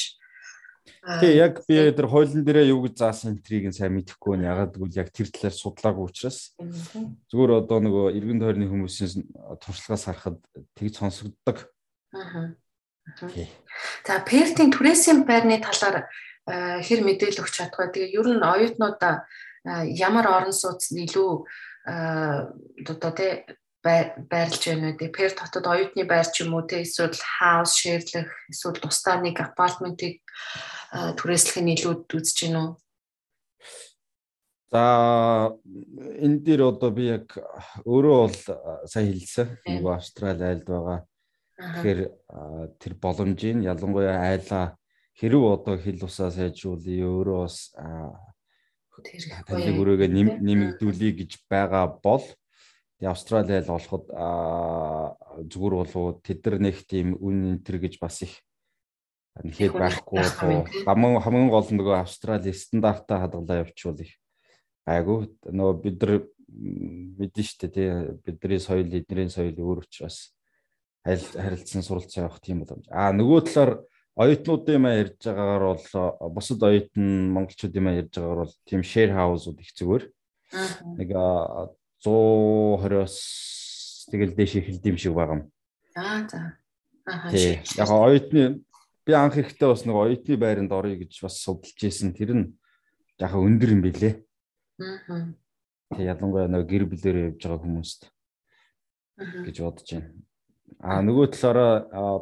Тэгээ 1.05 1.37
яг 1.41 1.55
би 1.69 1.77
тэр 1.93 2.09
хуулийн 2.09 2.45
дээрээ 2.45 2.73
юу 2.73 2.85
гэж 2.85 3.01
заасан 3.01 3.37
энтрийг 3.37 3.69
нь 3.69 3.77
сайн 3.77 3.97
мэдэхгүй 3.97 4.37
нь 4.41 4.49
ягаад 4.49 4.77
гэвэл 4.77 5.01
яг 5.01 5.09
тэр 5.13 5.29
талаар 5.33 5.57
судлаагүй 5.57 6.05
учраас 6.09 6.53
зүгээр 7.29 7.53
одоо 7.65 7.79
нөгөө 7.81 8.17
эргэн 8.17 8.41
тойрны 8.41 8.69
хүмүүсийн 8.69 9.25
туршлагаас 9.65 10.05
харахад 10.09 10.41
тэгж 10.77 10.95
сонсогддог. 11.01 11.73
Аа. 12.13 12.57
За 14.05 14.21
пертийн 14.25 14.73
түрээсийн 14.73 15.25
байрны 15.29 15.61
талаар 15.61 16.09
хэр 16.45 17.01
мэдээлэл 17.05 17.41
өгч 17.45 17.53
чадгаа. 17.53 17.93
Тэгээ 17.93 18.17
ер 18.17 18.29
нь 18.29 18.45
оюутнуудаа 18.45 19.25
ямар 19.65 20.27
орон 20.29 20.53
сууц 20.53 20.93
илүү 20.93 21.31
одоо 21.85 23.13
тий 23.17 23.45
байрлаж 23.85 24.63
байна 24.65 24.97
үү? 24.97 25.13
Пер 25.13 25.37
хотод 25.37 25.69
оюутны 25.69 26.09
байр 26.09 26.25
ч 26.25 26.41
юм 26.43 26.57
уу 26.57 26.65
тий 26.65 26.81
эсвэл 26.83 27.13
хаус 27.13 27.77
шеэрлэх 27.77 28.33
эсвэл 28.49 28.81
тусдаа 28.81 29.21
нэг 29.21 29.37
апартментыг 29.37 30.25
түрээслэх 31.21 31.61
нь 31.61 31.77
илүү 31.77 32.09
үзэж 32.09 32.49
байна 32.49 32.61
уу? 32.65 32.73
За 34.73 35.53
энэ 36.25 36.41
дээр 36.43 36.73
одоо 36.73 36.91
би 36.91 37.13
яг 37.13 37.37
өөрөө 37.85 38.17
бол 38.25 38.39
сайн 38.89 39.13
хэлсэн. 39.13 39.49
Нөгөө 39.69 39.93
Австрали 39.95 40.43
айлд 40.49 40.65
байгаа. 40.65 41.01
Тэгэхээр 41.61 42.01
тэр 42.81 42.93
боломжийн 42.99 43.63
ялангуяа 43.63 44.33
айлаа 44.33 44.75
хэрв 45.15 45.43
одоо 45.47 45.79
хил 45.79 46.03
усаа 46.03 46.33
сайжруулъя 46.35 47.07
өөрөө 47.07 47.39
бас 47.47 47.71
танилыг 49.47 49.79
өрөөгөө 49.79 50.09
нэмэгдүүлэе 50.43 51.13
гэж 51.23 51.31
байгаа 51.47 51.87
бол 52.03 52.25
Австрали 53.11 53.59
айл 53.59 53.71
болоход 53.71 54.05
зүгээр 55.51 55.75
болов 55.75 56.21
тэд 56.23 56.41
нар 56.47 56.59
нэг 56.61 56.77
тийм 56.89 57.15
үн 57.21 57.59
энтер 57.59 57.79
гэж 57.83 57.99
бас 58.01 58.23
их 58.25 58.41
нэхэд 59.43 59.75
байхгүй 59.75 60.23
хамгийн 60.87 61.21
хамгийн 61.21 61.51
гол 61.51 61.69
нь 61.69 61.79
нөгөө 61.81 61.97
Австрали 62.01 62.55
стандартаа 62.55 63.27
хадгалаа 63.27 63.67
явуучвал 63.67 63.99
их 63.99 64.15
гайгүй 64.87 65.19
нөгөө 65.51 65.75
бид 65.83 65.97
нар 66.03 66.13
мэдэн 66.55 67.45
штэ 67.45 67.69
тий 67.69 67.91
бидний 68.23 68.61
соёл 68.63 68.87
эдний 68.87 69.29
соёл 69.29 69.59
өөр 69.59 69.83
учраас 69.83 70.35
харилцсан 71.05 71.83
суралцсан 71.83 72.25
явах 72.25 72.41
тийм 72.41 72.63
боломж. 72.63 72.87
А 72.89 73.13
нөгөө 73.13 73.41
талаар 73.51 73.73
оюутнуудын 74.17 74.81
маа 74.81 75.03
ярьж 75.03 75.21
байгаагаар 75.27 75.65
бол 75.67 76.31
бусад 76.33 76.63
оюутан 76.63 77.35
монголчуудын 77.35 77.85
маа 77.85 77.99
ярьж 78.01 78.15
байгаагаар 78.15 78.43
бол 78.47 78.55
тийм 78.65 78.81
share 78.87 79.13
house-ууд 79.13 79.61
их 79.61 79.75
зүгээр. 79.75 80.05
Нэг 80.97 81.09
120-оос 82.05 83.17
тэгэл 84.13 84.37
дээш 84.37 84.53
эхэлдэг 84.61 84.93
юм 84.93 84.99
шиг 85.01 85.15
байгаа 85.17 85.37
юм. 85.41 85.43
Аа 85.97 86.29
за. 86.29 86.59
Аа. 87.09 87.33
Яг 87.33 87.91
оюутны 87.91 88.65
би 89.07 89.13
анх 89.13 89.37
ихтэй 89.41 89.69
бас 89.69 89.85
нэг 89.89 89.97
оюутны 89.97 90.37
байранд 90.37 90.73
орё 90.73 90.97
гэж 91.01 91.25
бас 91.25 91.41
судалж 91.41 91.79
ийсэн. 91.81 92.13
Тэр 92.13 92.31
нь 92.37 92.47
яхаа 93.19 93.41
өндөр 93.41 93.73
юм 93.73 93.83
билэ. 93.83 94.25
Аа. 94.81 95.33
Тэг 95.97 96.05
ялангуяа 96.05 96.49
нэг 96.49 96.69
гэр 96.69 96.85
бүлээр 96.89 97.33
явж 97.33 97.41
байгаа 97.41 97.63
хүмүүст 97.65 98.01
гэж 99.17 99.57
бодож 99.63 99.89
байна. 99.89 100.13
А 100.85 101.01
нөгөө 101.01 101.33
талаараа 101.33 101.73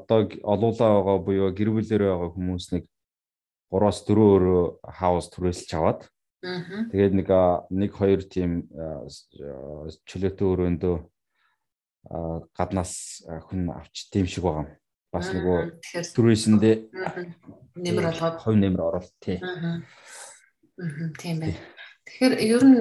одоо 0.05 0.29
олуулаа 0.45 0.91
байгаа 1.03 1.19
буюу 1.19 1.51
гэр 1.51 1.71
бүлэрээ 1.73 2.11
байгаа 2.13 2.31
хүмүүс 2.37 2.67
нэг 2.77 2.85
3-аас 3.73 3.99
4 4.05 4.21
өөр 4.21 4.45
хаус 4.85 5.27
түрээсэлж 5.33 5.73
аваад 5.75 6.01
тэгээд 6.43 7.15
нэг 7.15 7.29
нэг 7.71 7.91
хоёр 7.95 8.21
тийм 8.27 8.67
чөлөөтэй 10.07 10.47
өрөөндөө 10.47 10.97
гаднаас 12.59 13.23
хүн 13.47 13.71
авч 13.71 14.11
тийм 14.11 14.27
шиг 14.27 14.43
байгаа 14.43 14.67
юм. 14.67 14.71
Бас 15.13 15.29
нөгөө 15.31 15.59
түрээсэндээ 16.17 16.75
нэмэр 17.79 18.07
олгоод 18.11 18.37
хувь 18.43 18.59
нэмэр 18.59 18.83
оруулалт 18.83 19.15
тий. 19.23 19.39
Тийм 21.21 21.37
байна. 21.39 21.61
Тэгэхээр 22.03 22.35
ер 22.43 22.63
нь 22.67 22.81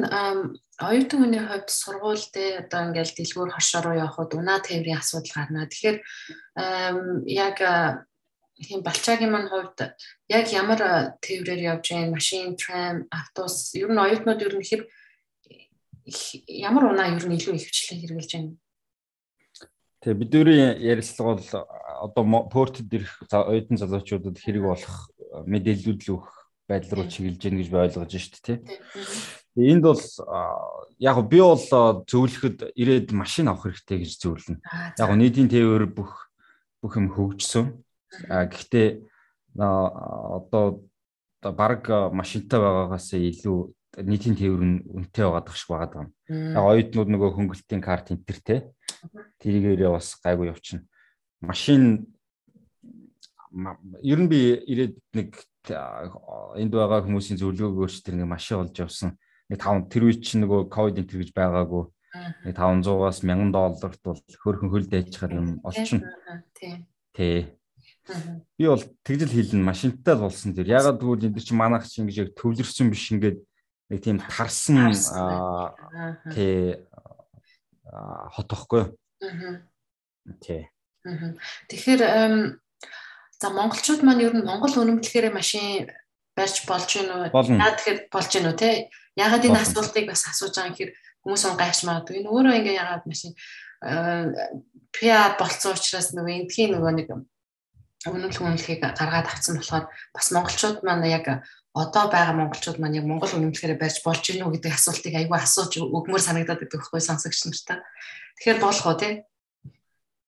оюутан 0.82 1.20
хүний 1.22 1.44
хувьд 1.46 1.70
сургууль 1.70 2.26
дээр 2.34 2.66
одоо 2.66 2.82
ингээл 2.90 3.14
дэлгүүр 3.14 3.52
хошоо 3.54 3.82
руу 3.86 3.96
явхад 4.02 4.34
унаа 4.34 4.60
тээврийн 4.66 4.98
асуудал 4.98 5.38
гарна. 5.38 5.70
Тэгэхээр 5.70 5.98
яг 7.30 7.58
тийм 8.62 8.82
балчаагийн 8.86 9.32
мань 9.32 9.50
хувьд 9.50 9.98
яг 10.30 10.46
ямар 10.54 11.18
тээврээр 11.22 11.78
явж 11.78 11.86
байна? 11.92 12.16
Машин, 12.16 12.56
трам, 12.56 13.08
автобус 13.12 13.74
ер 13.76 13.90
нь 13.90 14.02
оюутнууд 14.02 14.42
ер 14.42 14.56
нь 14.58 14.68
хэр 14.68 14.82
ямар 16.48 16.94
унаа 16.94 17.14
ер 17.14 17.26
нь 17.26 17.38
илүү 17.38 17.58
ихвчлэн 17.58 18.00
хэрэгжилж 18.02 18.32
байна? 18.34 18.56
Тэгээ 20.02 20.18
бидний 20.18 20.62
ярилцлага 20.82 21.38
бол 21.38 21.50
одоо 22.02 22.24
портод 22.50 22.90
ирэх 22.90 23.22
оюутан 23.30 23.78
залуучуудад 23.78 24.38
хэрэг 24.42 24.66
болох 24.66 25.14
мэдээлүүд 25.46 26.02
л 26.10 26.14
өгөх 26.18 26.34
байдал 26.66 27.04
руу 27.04 27.08
чиглэж 27.08 27.38
гин 27.38 27.62
гэж 27.62 27.68
би 27.70 27.78
ойлгож 27.78 28.10
шүү 28.10 28.42
дээ 28.42 28.58
тий. 28.58 29.72
Энд 29.72 29.84
бол 29.86 30.02
яг 30.98 31.18
би 31.30 31.40
бол 31.44 31.62
зөвлөхөд 32.08 32.74
ирээд 32.74 33.12
машин 33.14 33.52
авах 33.52 33.70
хэрэгтэй 33.70 34.02
гэж 34.02 34.12
зөвлөнө. 34.24 34.60
Яг 34.98 35.10
нийтийн 35.14 35.52
тээвэр 35.52 35.86
бүх 35.92 36.32
бүх 36.82 36.98
юм 36.98 37.14
хөгжсөн. 37.14 37.78
Гэхдээ 38.28 38.88
одоо 39.56 40.66
баг 41.42 41.84
машинтай 42.14 42.60
байгаагаас 42.60 43.14
илүү 43.14 43.60
нийтийн 43.98 44.36
тээвэр 44.40 44.64
нь 44.64 44.84
үнэтэй 44.88 45.26
байгаад 45.26 45.52
шиг 45.52 45.70
байгаад 45.72 45.94
байна. 45.96 46.12
Яг 46.30 46.64
оюутнууд 46.64 47.10
нөгөө 47.12 47.30
хөнгөлтийн 47.36 47.82
карт 47.84 48.12
энтертэй 48.14 48.72
тэрийгээрээ 49.42 49.92
бас 49.92 50.16
гайгүй 50.24 50.48
явчихна. 50.54 50.88
Машин 51.42 52.08
ер 54.04 54.20
нь 54.22 54.30
би 54.32 54.56
ирээд 54.64 54.96
нэг 55.12 55.30
энд 55.68 56.72
байгаа 56.72 57.04
хүмүүсийн 57.04 57.40
зөвлөгөөгөөр 57.42 57.92
ч 57.92 58.00
тэр 58.06 58.16
нэг 58.22 58.32
машин 58.32 58.64
олж 58.64 58.76
явсан. 58.80 59.20
Нэг 59.52 59.60
5 59.60 59.92
тэр 59.92 60.08
үе 60.08 60.16
чинь 60.24 60.48
нөгөө 60.48 60.72
ковид 60.72 61.04
энэ 61.04 61.12
гэж 61.12 61.32
байгаагүй. 61.36 61.84
Нэг 62.48 62.56
500-аас 62.56 63.20
1000 63.28 63.52
долларт 63.52 64.00
бол 64.04 64.20
хөрхөн 64.20 64.72
хөл 64.72 64.88
дайчхаар 64.88 65.36
юм 65.36 65.60
олчихно. 65.68 66.08
Тий. 66.56 66.88
Тий. 67.12 67.40
Би 68.58 68.66
бол 68.66 68.84
тэгжэл 69.06 69.30
хийлэн 69.30 69.62
машинтай 69.62 70.16
л 70.18 70.26
болсон 70.26 70.58
тэр. 70.58 70.68
Ягаад 70.68 70.98
гэвэл 70.98 71.30
энэ 71.30 71.38
чинь 71.38 71.58
манайх 71.58 71.86
чинь 71.86 72.10
ингэж 72.10 72.18
яг 72.18 72.30
төвлөрсөн 72.34 72.90
биш 72.90 73.14
ингээд 73.14 73.38
нэг 73.94 74.00
тийм 74.02 74.18
тарсан 74.18 74.90
тий 76.34 76.82
хотохгүй. 78.34 78.90
Тий. 80.42 80.66
Тэгэхээр 81.70 82.02
за 83.38 83.48
монголчууд 83.50 84.02
маань 84.02 84.26
ер 84.26 84.34
нь 84.34 84.46
монгол 84.46 84.74
үнэмлэхээр 84.82 85.34
машин 85.34 85.90
барьж 86.34 86.66
болж 86.66 86.90
гин 86.90 87.10
үү? 87.10 87.30
Яа 87.34 87.74
тэгэхээр 87.78 88.00
болж 88.10 88.30
гин 88.34 88.50
үү 88.50 88.58
те? 88.58 88.90
Ягаад 89.18 89.46
энэ 89.46 89.62
асуултыг 89.62 90.10
бас 90.10 90.26
асууж 90.26 90.56
байгаа 90.58 90.72
юм 90.72 90.78
хэрэг 90.78 90.96
хүмүүс 91.22 91.44
он 91.50 91.58
гайхш 91.58 91.82
магадгүй. 91.86 92.22
Энэ 92.22 92.32
өөрөө 92.32 92.58
ингээ 92.62 92.80
ягаад 92.82 93.06
машин 93.06 93.34
PR 93.82 95.36
болцсон 95.42 95.74
учраас 95.74 96.14
нөгөө 96.14 96.46
эндхийн 96.46 96.78
нөгөө 96.78 96.94
нэг 96.96 97.08
үнэмлэх 98.10 98.42
үнэмлэхийг 98.42 98.82
гаргаад 98.82 99.30
авсан 99.30 99.62
болохоор 99.62 99.86
бас 100.14 100.28
монголчууд 100.34 100.82
маань 100.82 101.06
яг 101.06 101.46
одоо 101.74 102.06
байгаа 102.10 102.36
монголчууд 102.36 102.82
маань 102.82 102.98
яг 102.98 103.06
монгол 103.06 103.30
үнэмлэхээр 103.30 103.78
барьж 103.78 104.02
болж 104.02 104.26
гинүү 104.26 104.58
гэдэг 104.58 104.74
асуултыг 104.74 105.14
айгүй 105.16 105.38
асууж 105.38 105.72
өгмөр 105.78 106.22
санагдаад 106.22 106.66
байдаг 106.66 106.82
байхгүй 106.82 107.02
сонсогч 107.02 107.40
нартай. 107.46 107.78
Тэгэхээр 108.42 108.60
болох 108.60 108.86
уу 108.90 108.98
тий? 108.98 109.14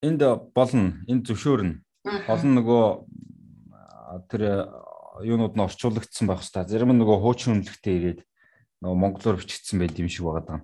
Энд 0.06 0.22
болно. 0.54 1.02
Энд 1.10 1.26
зөвшөөрнө. 1.28 1.82
Олон 2.30 2.52
нөгөө 2.62 2.86
тэр 4.30 4.42
юунууд 5.26 5.56
нь 5.58 5.66
орчуулагдсан 5.66 6.28
байх 6.28 6.46
хэвээр. 6.46 6.70
Зарим 6.70 6.92
нь 6.94 7.02
нөгөө 7.02 7.18
хуучин 7.26 7.60
үнэлэхтэй 7.60 7.96
ирээд 7.98 8.20
нөгөө 8.84 8.98
монголоор 9.02 9.40
бичигдсэн 9.42 9.78
байд 9.80 9.98
юм 9.98 10.10
шиг 10.12 10.28
байгаа 10.28 10.46
даа. 10.46 10.60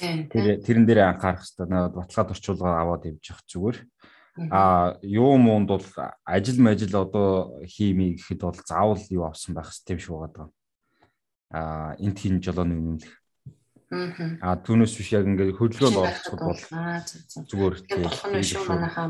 Тэр 0.00 0.60
тэрэн 0.60 0.84
дээр 0.86 1.00
анхаарах. 1.16 1.44
Нөгөө 1.44 1.96
баталгаад 1.96 2.32
орчуулга 2.32 2.68
аваад 2.80 3.08
явж 3.08 3.24
явах 3.32 3.44
зүгээр. 3.48 3.78
А 4.50 4.98
юу 5.02 5.36
муунд 5.36 5.68
бол 5.68 5.86
ажил 6.24 6.60
мажил 6.60 6.94
одоо 6.96 7.64
хиймий 7.64 8.16
гэхэд 8.16 8.40
бол 8.44 8.60
заавал 8.64 9.00
юу 9.10 9.24
авсан 9.24 9.54
байх 9.54 9.72
юм 9.88 9.98
шиг 9.98 10.12
байгаа. 10.12 10.48
А 11.50 11.96
энт 11.98 12.18
хин 12.20 12.40
жолооны 12.40 12.76
үнэмлэх. 12.76 13.14
Аа 14.42 14.60
түүнээс 14.60 14.98
биш 14.98 15.14
яг 15.16 15.24
ингээд 15.24 15.56
хөдөлгөөнд 15.56 16.00
оролцоход 16.02 16.42
бол 16.42 16.62
зүгээр 17.48 17.74
тийм 17.86 18.02
болох 18.04 18.24
нь 18.28 18.42
шүү 18.44 18.64
манайхаа. 18.68 19.08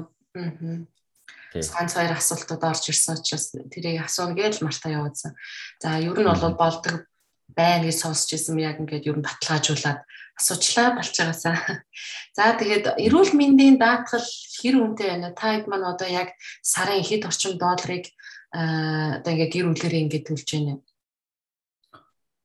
Ганц 1.56 1.92
хоёр 1.96 2.12
асуултууд 2.14 2.62
орж 2.62 2.84
ирсэн 2.92 3.16
учраас 3.16 3.46
тэрийг 3.72 4.04
асууна 4.04 4.36
гэж 4.36 4.62
мартаа 4.62 4.92
явуулсан. 4.94 5.32
За 5.80 5.96
ер 5.98 6.12
нь 6.12 6.28
бол 6.28 6.54
болдог 6.54 7.08
байна 7.54 7.86
гэж 7.86 7.96
сонсч 8.02 8.34
ирсэн 8.34 8.58
яг 8.58 8.80
ингээд 8.82 9.06
ер 9.06 9.16
нь 9.18 9.26
баталгаажуулаад 9.26 10.00
асуучлаа 10.36 10.98
балчаагаасаа. 10.98 11.56
За 12.36 12.52
тэгээд 12.58 13.00
эрүүл 13.00 13.32
мэндийн 13.32 13.80
даатгал 13.80 14.26
хэр 14.60 14.76
үнэтэй 14.82 15.08
байна? 15.08 15.32
Та 15.32 15.56
хэд 15.56 15.66
маань 15.70 15.86
одоо 15.86 16.08
яг 16.08 16.36
сарын 16.60 17.00
хэд 17.00 17.24
орчим 17.24 17.56
долларыг 17.56 18.12
одоо 18.52 19.30
ингээд 19.32 19.52
гэр 19.54 19.66
бүлэрээ 19.72 20.02
ингээд 20.04 20.28
төлж 20.28 20.48
байна. 20.52 20.74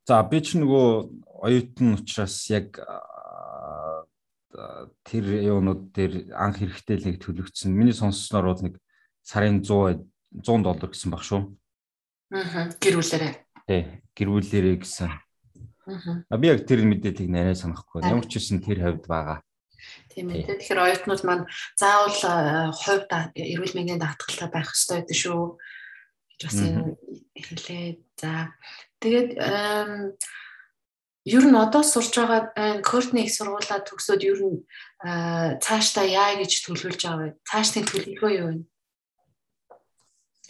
За 0.08 0.24
би 0.24 0.40
ч 0.40 0.56
нөгөө 0.56 0.88
оюутан 1.44 2.00
учраас 2.00 2.38
яг 2.52 2.80
тэр 5.08 5.26
юунууд 5.28 5.92
дээр 5.96 6.36
анх 6.36 6.60
хэрэгтэй 6.60 6.96
л 7.00 7.08
нэг 7.12 7.18
төлөгдсөн. 7.24 7.72
Миний 7.72 7.96
сонссноор 7.96 8.52
бол 8.52 8.64
нэг 8.64 8.76
сарын 9.24 9.64
100 9.64 10.04
100 10.44 10.64
доллар 10.64 10.90
гэсэн 10.92 11.12
баг 11.12 11.24
шүү. 11.24 11.42
Аа 12.32 12.72
гэр 12.80 12.96
бүлэрээ. 13.00 13.34
Тий, 13.72 13.88
гэр 14.20 14.30
бүлэрээ 14.36 14.84
гэсэн. 14.84 15.08
Аа 16.28 16.36
би 16.36 16.52
яг 16.52 16.68
тэр 16.68 16.84
мэдээллийг 16.84 17.32
нарай 17.32 17.56
санахгүй. 17.56 18.04
Ямар 18.04 18.28
ч 18.28 18.36
үсэн 18.36 18.60
тэр 18.60 18.84
хавьд 18.84 19.08
байгаа. 19.08 19.40
Тийм 20.12 20.28
ээ. 20.28 20.60
Тэгэхээр 20.60 20.84
оюутнууд 20.84 21.24
маань 21.24 21.48
заавал 21.80 22.76
хувьд 22.76 23.08
эрүүл 23.32 23.72
мэндийн 23.72 24.04
даатгалтай 24.04 24.52
байх 24.52 24.76
ёстой 24.76 25.08
гэдэг 25.08 25.16
шүү. 25.24 25.56
гэж 26.36 26.42
бас 26.52 26.60
хэлээ. 27.32 27.88
За 28.20 28.52
тэгээд 29.00 29.40
ер 31.32 31.44
нь 31.48 31.56
одоо 31.56 31.84
сурж 31.88 32.12
байгаа 32.12 32.84
Кортны 32.84 33.24
их 33.24 33.32
сургуулаа 33.32 33.80
төгсөөд 33.88 34.22
ер 34.28 34.40
нь 34.52 34.60
цаашдаа 35.64 36.04
яа 36.12 36.36
гэж 36.36 36.68
төлөвлөж 36.68 37.00
байгаа 37.08 37.24
вэ? 37.24 37.40
Цаашдын 37.48 37.88
төлөвлөгөө 37.88 38.32
юу 38.36 38.48
вэ? 38.52 38.60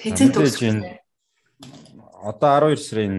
Тэцээ 0.01 0.34
төгсөх 0.34 1.01
одоо 2.21 2.71
12 2.71 2.78
сарын 2.78 3.15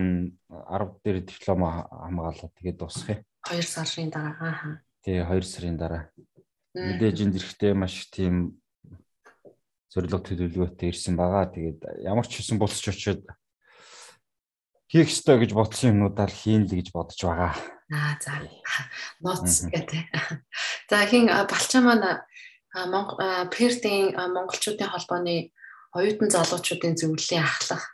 10 0.48 1.02
дээр 1.04 1.18
диплома 1.26 1.88
хамгаалаад 1.90 2.52
тэгээд 2.58 2.78
дуусгах 2.78 3.18
юм. 3.18 3.20
2 3.50 3.62
сарын 3.62 4.10
дараа 4.10 4.34
аа. 4.38 4.82
Тий 5.02 5.18
2 5.18 5.42
сарын 5.42 5.76
дараа. 5.76 6.10
Мэдээж 6.74 7.26
энэ 7.26 7.34
зэрэгтэй 7.36 7.72
маш 7.74 8.08
тийм 8.14 8.62
зорилго 9.90 10.22
төлөвлөгөөтэй 10.22 10.88
ирсэн 10.94 11.18
байгаа. 11.18 11.50
Тэгээд 11.50 11.80
ямар 12.06 12.26
ч 12.26 12.40
хэсэн 12.40 12.56
болсч 12.56 12.88
очиод 12.88 13.26
хийх 14.88 15.10
ёстой 15.10 15.42
гэж 15.42 15.52
бодсон 15.52 15.98
юмнуудаар 15.98 16.32
хийн 16.32 16.64
л 16.64 16.72
гэж 16.72 16.94
бодож 16.94 17.20
байгаа. 17.20 17.52
Аа 17.92 18.16
за. 18.22 18.40
Ноц 19.20 19.68
гэдэг. 19.68 20.04
За 20.88 21.04
хин 21.10 21.28
балчаа 21.28 21.82
маань 21.84 22.24
Монгол 22.72 23.20
Пердийн 23.52 24.16
монголчуудын 24.16 24.88
холбооны 24.88 25.52
оюутан 25.92 26.30
залуучуудын 26.32 26.96
зөвлөлийн 26.96 27.44
ахлах 27.44 27.84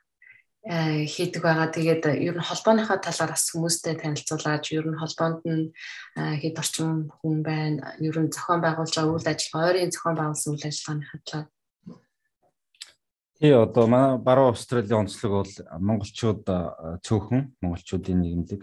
хийдэг 0.67 1.43
байгаа. 1.43 1.71
Тэгээд 1.71 2.03
э, 2.11 2.19
ер 2.29 2.35
нь 2.37 2.43
холбооныхоо 2.43 2.99
талаар 2.99 3.31
бас 3.31 3.47
хүмүүстэй 3.55 3.95
танилцуулаад 3.95 4.67
ер 4.75 4.87
нь 4.91 4.99
холбоонд 4.99 5.41
нь 5.47 5.71
э, 6.19 6.35
хэд 6.43 6.59
орчим 6.59 7.09
хүн 7.23 7.43
байна. 7.47 7.95
Ер 8.03 8.19
нь 8.19 8.33
зохион 8.35 8.61
байгуулж 8.61 8.93
байгаа 8.93 9.15
үйл 9.15 9.31
ажиллагаа, 9.31 9.69
ойрын 9.71 9.95
зохион 9.95 10.17
байгуулсан 10.19 10.53
үйл 10.53 10.67
ажиллагааны 10.67 11.07
хатлаа. 11.07 11.45
Тий 13.39 13.55
одоо 13.55 13.87
манай 13.87 14.19
баруун 14.19 14.51
Австралийн 14.51 15.07
онцлог 15.07 15.33
бол 15.33 15.55
монголчууд 15.79 16.43
цөөхөн 17.07 17.55
монголчуудын 17.63 18.19
нийгэмлэг. 18.19 18.63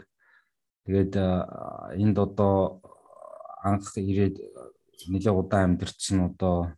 Тэгээд 0.83 1.13
энд 1.95 2.17
одоо 2.19 2.83
анх 3.63 3.87
ирээд 3.95 4.35
нэлээд 5.07 5.31
удаан 5.31 5.79
амьдэрсэн 5.79 6.27
одоо 6.27 6.75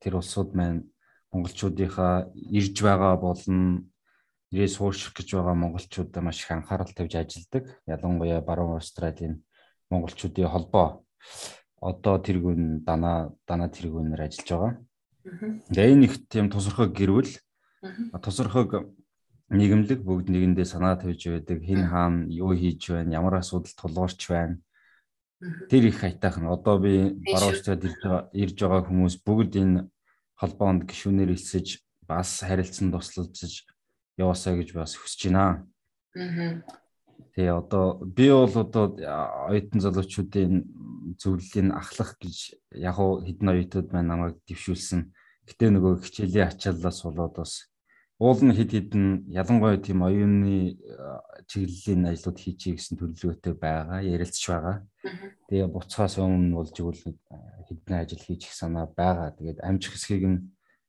тэр 0.00 0.16
улсууд 0.18 0.56
маань 0.56 0.88
монголчуудынхаа 1.30 2.32
ирж 2.32 2.76
байгаа 2.80 3.14
болон 3.20 3.92
ирээ 4.52 4.68
суурших 4.68 5.12
гэж 5.12 5.36
байгаа 5.36 5.54
монголчуудаа 5.54 6.22
маш 6.24 6.40
их 6.42 6.50
анхаарал 6.50 6.88
тавьж 6.88 7.14
ажилладаг. 7.14 7.64
Ялангуяа 7.86 8.40
баруун 8.40 8.80
Австралийн 8.80 9.44
монголчуудын 9.90 10.48
холбоо 10.48 11.04
одоо 11.80 12.16
тэргүүн 12.18 12.84
дана 12.84 13.32
дана 13.46 13.68
тэргүүнээр 13.68 14.24
ажиллаж 14.24 14.48
байгаа. 14.48 14.74
Тэгээ 15.68 15.92
энэ 15.92 16.04
их 16.08 16.14
тийм 16.32 16.48
тусархаг 16.48 16.96
гэрвэл 16.96 17.32
тусархаг 18.24 18.88
нийгэмлэг 19.52 20.00
бүгд 20.00 20.32
нэгэндээ 20.32 20.64
санаа 20.64 20.96
тавьж 20.96 21.28
байдаг. 21.28 21.60
Хэн 21.60 21.84
хаана 21.92 22.26
юу 22.32 22.56
хийж 22.56 22.88
байна, 22.90 23.12
ямар 23.20 23.34
асуудал 23.36 23.72
тулгуурч 23.76 24.20
байна. 24.28 24.58
Тэр 25.70 25.92
их 25.92 26.00
хайтайхан. 26.00 26.48
Одоо 26.48 26.80
би 26.80 27.14
баруун 27.32 27.52
Австралид 27.52 27.94
ирж 28.32 28.56
байгаа 28.58 28.88
хүмүүс 28.88 29.20
бүгд 29.22 29.52
энэ 29.60 29.88
холбоонд 30.40 30.88
гишүүнээр 30.88 31.36
элсэж 31.36 31.84
бас 32.08 32.40
харилцан 32.42 32.90
туслалцж 32.90 33.68
яваасаа 34.18 34.58
гэж 34.58 34.74
бас 34.74 34.98
хүсэж 34.98 35.30
байна. 35.30 35.64
Аа. 36.18 36.62
Тэгээ 37.34 37.54
одоо 37.54 38.02
би 38.02 38.26
бол 38.34 38.50
одоо 38.50 38.84
оюутан 39.46 39.80
залуучуудын 39.80 40.54
зөвлөлийн 41.22 41.70
ахлах 41.70 42.18
гэж 42.18 42.58
яг 42.74 42.98
уу 42.98 43.22
хэдэн 43.22 43.48
оюутнууд 43.54 43.88
маань 43.94 44.10
намайг 44.10 44.36
дэвшүүлсэн. 44.50 45.14
Гэтэ 45.46 45.70
нөгөө 45.70 46.02
хичээлийн 46.02 46.50
ачааллаас 46.50 46.98
болоод 47.06 47.34
бас 47.38 47.70
уул 48.18 48.42
нь 48.42 48.54
хэд 48.58 48.70
хэдэн 48.74 49.06
ялангуяа 49.30 49.78
тийм 49.78 50.02
оюуны 50.02 50.74
чиглэлийн 51.46 52.10
ажлууд 52.10 52.38
хийчихье 52.42 52.74
гэсэн 52.74 52.98
төлөвлөгөөтэй 52.98 53.54
байгаа, 53.54 54.02
ярилцж 54.02 54.42
байгаа. 54.50 54.76
Тэгээ 55.46 55.70
буцхаас 55.70 56.18
өмнө 56.18 56.58
болж 56.58 56.74
игэл 56.74 57.14
хэдэн 57.70 57.94
ажил 57.94 58.18
хийчих 58.26 58.50
санаа 58.50 58.90
байгаа. 58.90 59.30
Тэгээд 59.38 59.62
амжих 59.62 59.94
хэсгийг 59.94 60.26
нь 60.26 60.38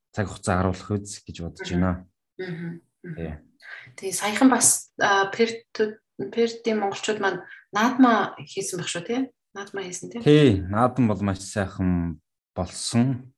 цаг 0.10 0.26
хугацаа 0.26 0.65
харуулах 0.65 0.89
үз 0.98 1.22
гэж 1.22 1.38
бодож 1.46 1.70
байна. 1.70 2.10
Тэгээ. 2.42 2.88
Тэгээ 3.04 4.14
саяхан 4.14 4.50
бас 4.52 4.92
пердийн 5.00 6.78
монголчууд 6.80 7.20
маань 7.24 7.44
наадма 7.72 8.36
хийсэн 8.38 8.80
байх 8.80 8.92
шүү 8.92 9.04
тий? 9.08 9.20
Наадма 9.56 9.84
хийсэн 9.88 10.12
тий? 10.12 10.22
Тий, 10.22 10.52
наадам 10.68 11.08
бол 11.08 11.22
маш 11.24 11.40
сайхан 11.44 12.20
болсон. 12.56 13.32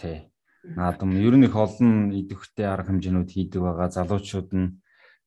Тий. 0.00 0.32
Наадам 0.64 1.14
ер 1.14 1.36
нь 1.36 1.46
их 1.46 1.54
олон 1.54 2.10
идэвхтэй 2.10 2.66
арга 2.66 2.90
хэмжээнүүд 2.90 3.30
хийдэг 3.30 3.60
байгаа. 3.62 3.92
Залуучууд 3.92 4.50
нь 4.56 4.80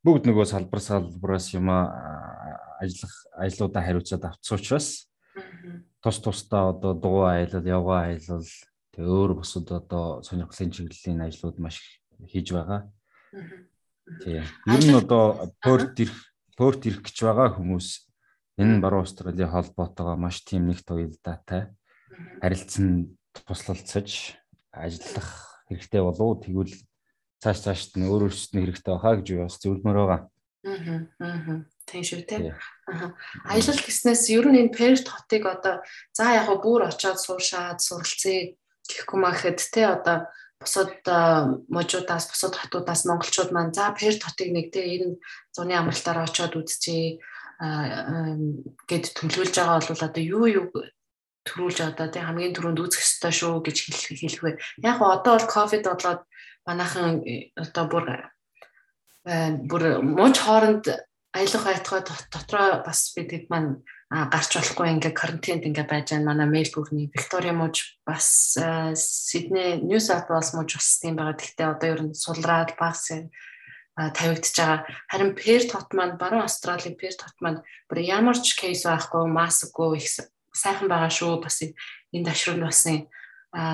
бүгд 0.04 0.28
нөгөө 0.28 0.46
салбар 0.50 0.82
салбараас 0.84 1.54
юм 1.56 1.70
ажиллах 1.70 3.14
ажлуудаа 3.38 3.84
хариуцаад 3.84 4.24
авцсан 4.26 4.58
учраас 4.60 5.08
тус 6.04 6.18
тусдаа 6.24 6.72
одоо 6.72 6.94
дугуй 6.94 7.28
аялал, 7.28 7.64
явгаа 7.64 8.00
аялал 8.08 8.48
тэгээ 8.96 9.16
өөр 9.16 9.32
бусад 9.40 9.68
одоо 9.72 10.24
сонирхлын 10.24 10.72
чиглэлийн 10.72 11.24
ажлууд 11.24 11.60
маш 11.60 12.04
хийж 12.28 12.52
байгаа. 12.56 12.88
Тийм. 13.32 14.44
Ер 14.66 14.82
нь 14.82 14.96
одоо 14.98 15.54
Перт 15.62 16.00
ирэх 16.02 16.18
Перт 16.58 16.82
ирэх 16.90 17.06
гэж 17.06 17.18
байгаа 17.24 17.54
хүмүүс 17.56 18.10
энэ 18.58 18.82
баруун 18.82 19.06
Австралийн 19.06 19.54
холбоотойгоо 19.54 20.18
маш 20.18 20.42
тийм 20.42 20.66
нэг 20.68 20.82
туйлдаатай 20.82 21.70
харилцан 22.42 23.16
туслалцаж 23.34 24.36
ажиллах 24.74 25.30
хэрэгтэй 25.70 26.02
болов 26.02 26.42
тэгвэл 26.42 26.74
цааш 27.40 27.58
цаашд 27.64 27.94
нь 27.96 28.10
өөр 28.10 28.28
өөрсөд 28.28 28.52
нь 28.58 28.62
хэрэгтэй 28.66 28.94
байхаа 28.94 29.16
гэж 29.22 29.28
бас 29.40 29.56
зөвлөмөр 29.62 29.98
байгаа. 30.02 30.22
Аа. 30.66 31.08
Аа. 31.24 31.64
Тийм 31.88 32.04
шүү 32.04 32.26
те. 32.28 32.58
Аа. 32.90 33.14
Аялал 33.48 33.80
гэснээс 33.80 34.24
ер 34.34 34.46
нь 34.50 34.60
энэ 34.68 34.76
Перт 34.76 35.08
хотыг 35.08 35.46
одоо 35.46 35.86
за 36.12 36.36
яг 36.36 36.50
бүр 36.60 36.90
очиод 36.90 37.22
суушаад 37.22 37.80
суралцъя 37.80 38.58
гэхгүй 38.90 39.20
махэд 39.22 39.60
те 39.62 39.88
одоо 39.88 40.28
бусад 40.60 40.92
можуудаас 41.72 42.26
бусад 42.32 42.54
хотуудаас 42.60 43.08
монголчууд 43.08 43.52
маань 43.52 43.74
за 43.74 43.96
Перт 43.96 44.24
хотыг 44.24 44.52
нэг 44.52 44.72
те 44.76 44.84
энэ 44.84 45.18
зуны 45.56 45.74
амралтаар 45.76 46.28
очиод 46.28 46.60
үзчихье 46.60 47.20
гэд 47.60 49.06
төлөвлөж 49.16 49.56
байгаа 49.56 49.80
бол 49.80 50.06
одоо 50.08 50.24
юу 50.24 50.46
юу 50.48 50.68
төрүүлж 51.48 51.80
одоо 51.88 52.08
тий 52.12 52.24
хамгийн 52.24 52.56
түрүүнд 52.56 52.80
үүсэх 52.80 53.04
ёстой 53.04 53.34
шүү 53.36 53.64
гэж 53.64 53.78
хэлэх 53.88 54.44
вэ. 54.44 54.52
Яг 54.84 55.00
одоо 55.00 55.40
бол 55.40 55.48
ковид 55.48 55.84
болоод 55.88 56.22
манайхан 56.68 57.24
одоо 57.56 57.86
бүр 57.88 58.06
бүр 59.70 59.84
мууч 60.04 60.38
хооронд 60.40 60.86
аялах 61.36 61.64
байтугай 61.68 62.02
дотроо 62.32 62.84
бас 62.84 63.12
бид 63.16 63.32
хэд 63.32 63.46
маань 63.52 63.84
гарч 64.10 64.58
болохгүй 64.58 64.88
ингээ 64.98 65.14
карантинд 65.14 65.64
ингээ 65.70 65.86
байж 65.86 66.10
байгаа 66.10 66.26
манай 66.26 66.50
Мельбурний 66.50 67.14
Виктория 67.14 67.54
мууж 67.54 68.02
бас 68.02 68.58
Сидней 68.98 69.78
Нью 69.78 70.02
Саут 70.02 70.34
Уэлс 70.34 70.58
мууж 70.58 70.82
бас 70.82 70.98
тийм 70.98 71.14
байгаа. 71.14 71.38
Гэхдээ 71.38 71.68
одоо 71.70 71.90
ер 71.94 72.02
нь 72.10 72.18
сулраад 72.18 72.74
багс 72.74 73.14
тавигдж 73.94 74.56
байгаа. 74.58 74.90
Харин 75.14 75.38
Перт 75.38 75.70
хот 75.70 75.94
маань 75.94 76.18
баруун 76.18 76.50
Австралийн 76.50 76.98
Перт 76.98 77.22
хот 77.22 77.38
маань 77.38 77.62
бүр 77.86 78.02
ямар 78.02 78.38
ч 78.42 78.58
кейс 78.58 78.82
байхгүй, 78.82 79.30
маскгүй 79.30 80.02
их 80.02 80.10
сайхан 80.58 80.90
байгаа 80.90 81.14
шүү. 81.14 81.38
Бас 81.46 81.62
энэ 81.62 82.26
ташрууд 82.26 82.66
бас 82.66 82.82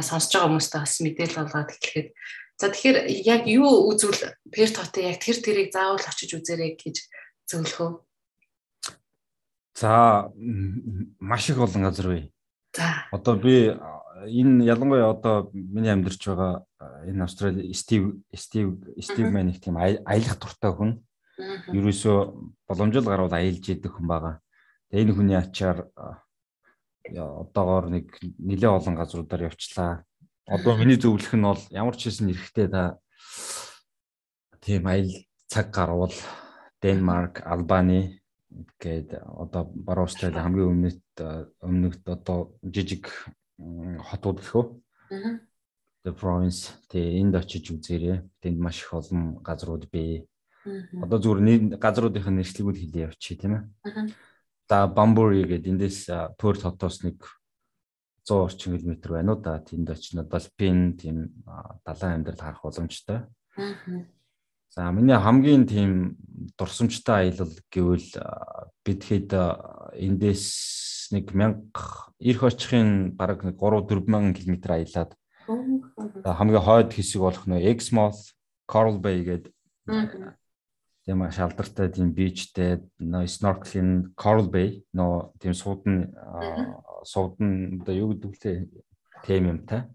сонсож 0.03 0.31
байгаа 0.35 0.49
хүмүүстээ 0.51 0.81
бас 0.83 0.95
мэдээлэл 0.99 1.39
болгоод 1.47 1.71
эхлэхэд 1.79 2.09
За 2.55 2.71
тэгэхээр 2.71 2.97
яг 3.27 3.43
юу 3.51 3.91
үзвэл 3.91 4.31
Перт 4.47 4.79
хотын 4.79 5.11
яг 5.11 5.19
тэр 5.19 5.43
тэрийг 5.43 5.75
заавал 5.75 5.99
очиж 5.99 6.39
үзээрэй 6.39 6.79
гэж 6.79 7.03
зөвлөхөө. 7.51 8.04
За 9.75 10.31
маш 11.19 11.49
их 11.49 11.57
олон 11.57 11.83
газар 11.83 12.07
бай. 12.07 12.31
За. 12.73 13.07
Одоо 13.11 13.35
би 13.35 13.75
энэ 14.25 14.63
ялангуяа 14.63 15.11
одоо 15.11 15.49
миний 15.53 15.91
амьдарч 15.91 16.23
байгаа 16.27 16.65
энэ 17.05 17.23
Австрали 17.23 17.73
Стив 17.73 18.15
Стив 18.33 18.79
Стив 18.99 19.31
маань 19.31 19.51
их 19.51 19.59
тийм 19.59 19.77
аялах 19.77 20.39
дуртай 20.39 20.71
хүн. 20.71 20.91
Ерөөсөө 21.75 22.17
боломжтой 22.67 23.03
гарвал 23.03 23.33
аялж 23.35 23.67
идэх 23.67 23.99
хүн 23.99 24.07
байгаа. 24.07 24.39
Тэгээ 24.89 25.03
энэ 25.03 25.15
хүний 25.15 25.35
ачаар 25.35 25.91
одоогоор 27.11 27.91
нэг 27.91 28.15
нэлээд 28.39 28.79
олон 28.79 28.95
газруудаар 28.95 29.51
явчлаа. 29.51 30.05
Одоо 30.47 30.77
миний 30.77 30.95
зөвлөх 30.95 31.35
нь 31.35 31.43
бол 31.43 31.59
ямар 31.69 31.99
ч 31.99 32.07
хэсэн 32.07 32.31
эрэхтэй 32.31 32.71
та 32.71 32.97
тийм 34.63 34.87
аял 34.87 35.11
цаг 35.51 35.69
гарвал 35.75 36.15
Денмарк, 36.81 37.41
Албани 37.43 38.21
гээд 38.79 39.21
одоо 39.21 39.63
баруун 39.73 40.07
Австрали 40.07 40.39
хамгийн 40.39 40.71
өмнөд 40.71 41.01
өмнөд 41.61 42.03
одоо 42.07 42.55
жижиг 42.63 43.11
хотууд 43.57 44.39
гэхөө. 44.41 44.65
The 46.05 46.13
province 46.13 46.77
тэгээ 46.89 47.17
энд 47.21 47.35
очиж 47.35 47.73
үзээрэй. 47.73 48.21
Тэнд 48.41 48.57
маш 48.61 48.85
их 48.85 48.93
олон 48.93 49.41
газрууд 49.41 49.89
бий. 49.89 50.29
Одоо 51.01 51.17
зүгээр 51.17 51.77
газруудынх 51.81 52.29
нь 52.29 52.37
нэршлигүүд 52.41 52.77
хэлээ 52.77 53.05
явчих 53.09 53.41
тийм 53.41 53.53
ээ. 53.57 53.63
За 54.69 54.85
Бамбури 54.85 55.45
гэдэг 55.45 55.71
эндээс 55.77 56.09
Перт 56.37 56.61
хотоос 56.61 57.01
нэг 57.05 57.21
100 58.25 58.49
орчим 58.49 58.77
км 58.77 59.13
байна 59.13 59.33
уу 59.33 59.41
да. 59.41 59.61
Тэнд 59.61 59.89
очинод 59.89 60.29
Балпин 60.29 60.97
тийм 60.97 61.45
далайн 61.85 62.21
амьдрал 62.21 62.41
харах 62.41 62.61
боломжтой. 62.65 63.25
За 64.75 64.91
миний 64.91 65.15
хамгийн 65.15 65.63
тийм 65.67 66.17
дурсамжтай 66.59 67.31
аялал 67.31 67.55
гэвэл 67.71 68.11
бид 68.83 69.01
хэд 69.07 69.31
эндээс 69.95 71.15
нэг 71.15 71.31
1000 71.31 71.71
эрх 72.19 72.41
очихын 72.43 73.15
бараг 73.15 73.47
3 73.47 73.55
4000 73.55 74.35
км 74.35 74.75
аялаад 74.75 75.15
хамгийн 76.27 76.59
хойд 76.59 76.91
хэсэг 76.91 77.23
болох 77.23 77.47
нөө 77.47 77.63
Exmouth, 77.71 78.35
Coral 78.67 78.99
Bay 78.99 79.23
гэдэг 79.23 79.55
тийм 81.07 81.23
шалдартай 81.31 81.87
тийм 81.95 82.11
бичтэй 82.11 82.83
нөө 82.99 83.31
snorkeling 83.31 84.11
Coral 84.19 84.51
Bay 84.51 84.83
нөө 84.91 85.39
тийм 85.39 85.55
суудан 85.55 86.11
суудан 87.07 87.79
одоо 87.79 87.95
юу 87.95 88.11
гэдэг 88.11 88.27
вэ 88.43 88.67
тийм 89.23 89.55
юм 89.55 89.59
та. 89.63 89.87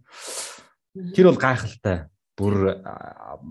Тэр 1.12 1.28
бол 1.28 1.36
гайхалтай 1.36 2.08
бүр 2.40 2.80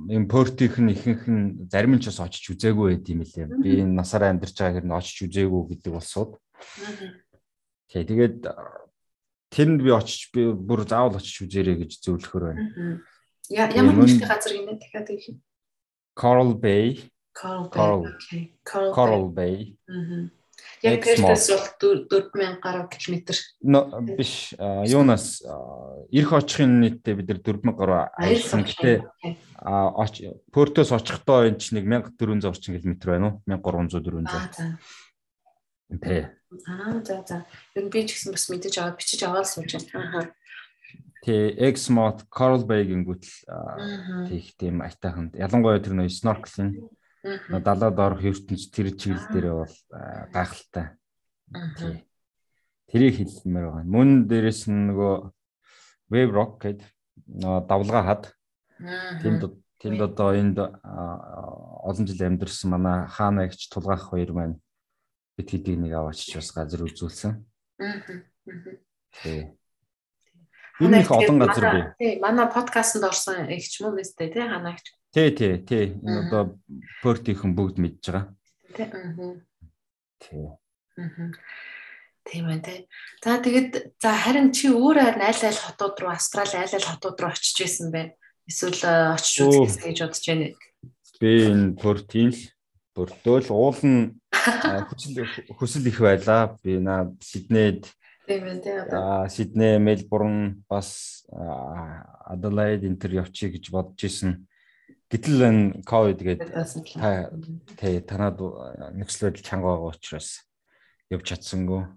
юм 0.10 0.26
портих 0.26 0.82
нь 0.82 0.90
ихэнх 0.90 1.24
нь 1.30 1.70
зарим 1.70 1.94
нь 1.94 2.02
ч 2.02 2.10
бас 2.10 2.26
очиж 2.26 2.58
үзээгүй 2.58 2.98
байд 2.98 3.06
юм 3.06 3.22
лээ. 3.22 3.46
Би 3.62 3.70
энэ 3.86 3.94
насаараа 4.02 4.34
амьдарч 4.34 4.58
байгаа 4.58 4.82
нь 4.82 4.98
очиж 4.98 5.30
үзээгүй 5.30 5.62
гэдэг 5.78 5.94
болсууд. 5.94 6.42
Тэгээ 7.94 8.10
тэгээд 8.10 8.38
тэнд 9.54 9.80
би 9.86 9.92
очиж 9.94 10.34
би 10.34 10.50
бүр 10.58 10.90
заавал 10.90 11.22
очиж 11.22 11.46
үзээрэй 11.46 11.86
гэж 11.86 12.02
зөвлөхөр 12.02 12.44
байна. 12.50 12.66
Ямар 13.54 13.94
нэртэй 13.94 14.26
газар 14.26 14.54
гинэ 14.58 14.82
дахиад 14.82 15.10
хэлье. 15.10 15.38
Coral 16.18 16.54
Bay. 16.58 17.10
Coral 17.38 17.70
Bay. 17.70 18.58
Coral 18.66 19.30
Bay. 19.30 19.78
Яг 20.84 21.04
Пертэс 21.04 21.50
бол 21.50 22.00
4000 22.08 22.60
гаруй 22.64 22.88
километр. 22.88 23.36
Биш. 24.16 24.54
Юунаас 24.58 25.44
эрх 26.12 26.32
очихын 26.32 26.80
нийтдээ 26.80 27.16
бид 27.20 27.28
нар 27.28 27.40
4000 27.44 27.76
гаруй 27.76 28.08
аялсан. 28.16 28.64
Гэтэ 28.64 29.04
Портос 30.52 30.92
очихдоо 30.96 31.48
энэ 31.52 31.60
чинь 31.60 31.84
1400 31.84 32.48
орчим 32.48 32.80
километр 32.80 33.08
байна 33.12 33.28
уу? 33.28 33.42
1300 33.44 34.00
400. 34.08 34.80
Тэ. 36.00 36.32
Аа 36.68 37.02
за 37.04 37.24
за. 37.28 37.46
Ер 37.76 37.84
нь 37.84 37.92
би 37.92 38.08
ч 38.08 38.16
гэсэн 38.16 38.32
бас 38.32 38.48
мэдээж 38.48 38.76
аваад 38.80 38.98
бичиж 39.02 39.22
аваад 39.26 39.50
сууж 39.50 39.84
байна. 39.92 40.32
Тэ 41.26 41.60
Exmouth 41.60 42.24
Coral 42.32 42.64
Bay 42.64 42.88
гингүүтэл 42.88 44.32
тийх 44.32 44.56
тийм 44.56 44.80
айтайхан. 44.80 45.36
Ялангуяа 45.36 45.84
тэр 45.84 46.00
нөө 46.00 46.08
snorkeling 46.08 46.88
далаад 47.24 48.00
орох 48.00 48.24
ертөнц 48.24 48.70
тэр 48.72 48.96
чиглэл 48.96 49.28
дээр 49.34 49.48
бол 49.64 49.76
гайхалтай. 50.32 50.96
Тэрийг 52.90 53.16
хэлмээр 53.20 53.66
байгаа. 53.70 53.86
Мөн 53.86 54.10
дээрэс 54.30 54.72
нь 54.72 54.88
нөгөө 54.90 55.16
wave 56.10 56.32
rock 56.34 56.64
гэдэг 56.64 56.88
давлгаа 57.68 58.04
хад. 58.08 58.24
Тэнд 59.22 59.52
тэнд 59.80 60.00
одоо 60.02 60.34
энд 60.34 60.58
олон 60.60 62.06
жил 62.08 62.24
амьдэрсэн 62.24 62.70
манай 62.72 63.08
хаана 63.08 63.46
ягч 63.48 63.70
тулгаах 63.70 64.10
хоёр 64.10 64.32
маань 64.34 64.58
бид 65.38 65.50
хэдийг 65.52 65.80
нэг 65.80 65.94
аваачиж 65.94 66.36
бас 66.36 66.52
газар 66.52 66.84
үзүүлсэн. 66.84 67.46
Тий. 69.24 69.56
Энэ 70.80 71.04
их 71.04 71.12
олон 71.12 71.40
газар 71.40 71.66
бий. 72.00 72.20
Манай 72.20 72.48
подкастт 72.48 73.04
орсон 73.04 73.48
ягч 73.48 73.80
мөн 73.84 74.00
нэстэй 74.00 74.32
тий 74.32 74.44
ханаагч. 74.44 74.99
Тий, 75.10 75.32
тий, 75.34 75.58
тий. 75.66 75.86
Энэ 76.06 76.30
одоо 76.30 76.60
портийнхэн 77.02 77.56
бүгд 77.58 77.82
мэдж 77.82 78.14
байгаа. 78.14 78.30
Тий. 78.78 78.86
тий. 80.22 80.46
Тийм 82.30 82.46
байна 82.46 82.62
тий. 82.62 82.86
За 83.24 83.42
тэгэд 83.42 83.98
за 83.98 84.14
харин 84.14 84.54
чи 84.54 84.70
харин 84.70 85.26
аль 85.26 85.46
аль 85.50 85.64
хотууд 85.66 85.98
руу 85.98 86.14
Австрали 86.14 86.62
аль 86.62 86.76
аль 86.78 86.86
хотууд 86.86 87.18
руу 87.18 87.34
очиж 87.34 87.58
исэн 87.66 87.90
бэ? 87.90 88.14
Эсвэл 88.46 88.78
э, 88.86 89.18
очиж 89.18 89.50
үзэх 89.50 89.82
гэж 89.90 89.98
бодож 90.06 90.26
байна. 90.30 90.48
Би 91.18 91.32
энэ 91.50 91.74
Портийн 91.82 92.30
л 92.30 92.42
Портол 92.94 93.46
уул 93.50 93.82
нь 93.82 94.14
хүсэл 94.30 95.26
хүсэл 95.58 95.90
их 95.90 96.00
байлаа. 96.06 96.54
Би 96.62 96.78
наа 96.78 97.10
Сиднейд 97.18 97.90
Тийм 98.30 98.46
байна 98.46 98.62
тий. 98.62 98.78
Аа 98.94 99.26
Сидней, 99.26 99.80
Мельбурн 99.82 100.62
бас 100.70 101.26
Аделаид 101.34 102.86
энэ 102.86 103.02
төр 103.02 103.26
явчих 103.26 103.58
гэж 103.58 103.74
бодож 103.74 104.06
исэн. 104.06 104.46
Гэтэл 105.10 105.42
энэ 105.42 105.64
ковид 105.90 106.22
гэдэг 106.22 106.54
та 106.54 107.34
тий 107.82 107.98
танад 108.06 108.38
нөхцөл 108.94 109.34
байдал 109.34 109.42
чанга 109.42 109.74
байгаа 109.74 109.90
учраас 109.90 110.46
явж 111.10 111.26
чадсангүй. 111.34 111.90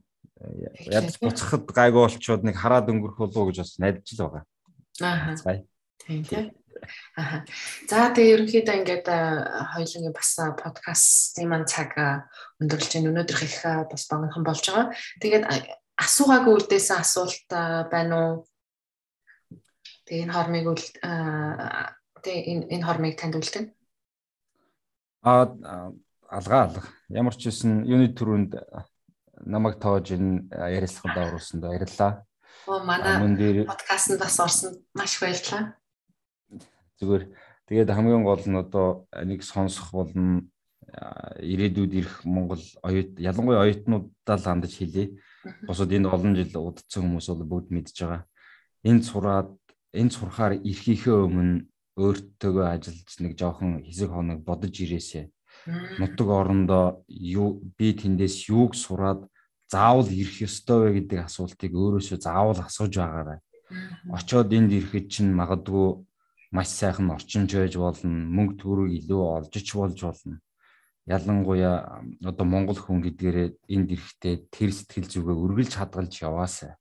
Ядч 0.88 1.20
буцахад 1.20 1.68
гайгүй 1.68 2.08
болчоод 2.08 2.40
нэг 2.40 2.56
хараад 2.56 2.88
өнгөрөх 2.88 3.20
болов 3.20 3.52
гэж 3.52 3.60
бас 3.60 3.76
найдаж 3.76 4.08
л 4.16 4.24
байгаа. 4.24 4.44
Аа. 5.04 5.36
Тийм 6.00 6.24
тийм. 6.24 6.56
Аа. 7.20 7.44
За 7.84 8.10
тэгээ 8.16 8.32
ерөнхийдөө 8.32 8.76
ингээд 8.80 9.06
хоёулангийн 9.06 10.16
бас 10.16 10.30
подкастын 10.56 11.46
маань 11.52 11.68
цаг 11.68 11.92
өндөрлж 12.64 12.90
байна. 12.96 13.12
Өнөөдрөх 13.12 13.42
их 13.44 13.60
бас 13.92 14.08
богинохон 14.08 14.44
болж 14.48 14.64
байгаа. 14.64 14.88
Тэгээд 15.20 15.44
асуугаагүй 16.00 16.52
үлдээсэн 16.58 16.96
асуулт 16.96 17.48
байна 17.92 18.14
уу? 18.16 18.32
Тэгээ 20.08 20.24
энэ 20.26 20.34
хормыг 20.34 20.66
энэ 22.26 22.66
энэ 22.70 22.86
хормыг 22.86 23.18
танд 23.18 23.36
үлдэн. 23.36 23.72
Аа 25.22 25.92
алгаа 26.32 26.60
алга. 26.66 26.82
Ямар 27.08 27.34
ч 27.36 27.52
үсэн 27.52 27.84
юуны 27.84 28.12
төрөнд 28.16 28.56
намайг 29.44 29.76
тоож 29.78 30.10
энэ 30.12 30.48
ярилцлаганд 30.50 31.18
оруулсанд 31.28 31.62
баярлалаа. 31.62 32.24
Оо 32.66 32.84
манай 32.84 33.66
подкастт 33.66 34.18
бас 34.18 34.40
орсонд 34.40 34.80
маш 34.94 35.20
баярлалаа. 35.20 35.76
Зүгээр 36.98 37.24
тэгээд 37.68 37.90
хамгийн 37.90 38.24
гол 38.24 38.44
нь 38.46 38.56
одоо 38.56 39.06
нэг 39.12 39.42
сонсох 39.42 39.92
болно 39.92 40.46
ирээдүйд 41.40 41.92
ирэх 42.00 42.24
Монгол 42.24 42.62
оюут 42.82 43.18
ялангуяа 43.18 43.64
оюутнуудаа 43.66 44.36
л 44.36 44.46
хандаж 44.46 44.72
хэлье. 44.76 45.18
Босод 45.66 45.90
энэ 45.92 46.08
олон 46.08 46.36
жил 46.36 46.52
удацсан 46.56 47.02
хүмүүс 47.02 47.28
бол 47.32 47.44
бүгд 47.50 47.68
мэдж 47.74 47.96
байгаа. 47.98 48.22
Энд 48.84 49.02
сураад 49.04 49.50
энд 49.92 50.12
сурахаар 50.12 50.60
эрхийнхээ 50.60 51.16
өмнө 51.26 51.66
өөртөөгөө 52.00 52.66
ажиллаж 52.72 53.10
нэг 53.20 53.32
жоохон 53.36 53.84
хэсэг 53.84 54.10
хоног 54.12 54.40
бодож 54.48 54.74
ирээсэ. 54.80 55.28
Нутаг 56.00 56.28
орондоо 56.28 57.04
юу 57.08 57.60
би 57.76 57.92
тэндээс 57.92 58.48
юуг 58.48 58.72
сураад 58.74 59.28
заавал 59.68 60.08
ирэх 60.08 60.48
ёстой 60.48 60.78
вэ 60.80 60.90
гэдэг 61.00 61.28
асуултыг 61.28 61.72
өөрөөсөө 61.72 62.18
заавал 62.24 62.60
асууж 62.64 62.92
байгаарай. 62.96 63.38
Очоод 64.08 64.52
энд 64.52 64.72
ирэхэд 64.72 65.06
чинь 65.12 65.32
магадгүй 65.36 66.00
маш 66.52 66.68
сайхан 66.68 67.12
орчинж 67.16 67.50
байж 67.56 67.74
болно, 67.76 68.12
мөнгө 68.36 68.54
төгрөг 68.60 68.88
илүү 69.00 69.22
олж 69.36 69.52
ч 69.52 69.68
болж 69.76 69.96
болно. 70.00 70.36
Ялангуяа 71.08 72.04
одоо 72.20 72.46
монгол 72.46 72.78
хүн 72.78 73.00
гэдгээрээ 73.04 73.48
энд 73.74 73.88
ирэхдээ 73.96 74.34
тэр 74.52 74.70
сэтгэл 74.76 75.08
зүгээ 75.08 75.36
үргэлж 75.44 75.72
хадгалж 75.76 76.14
яваасаа. 76.20 76.76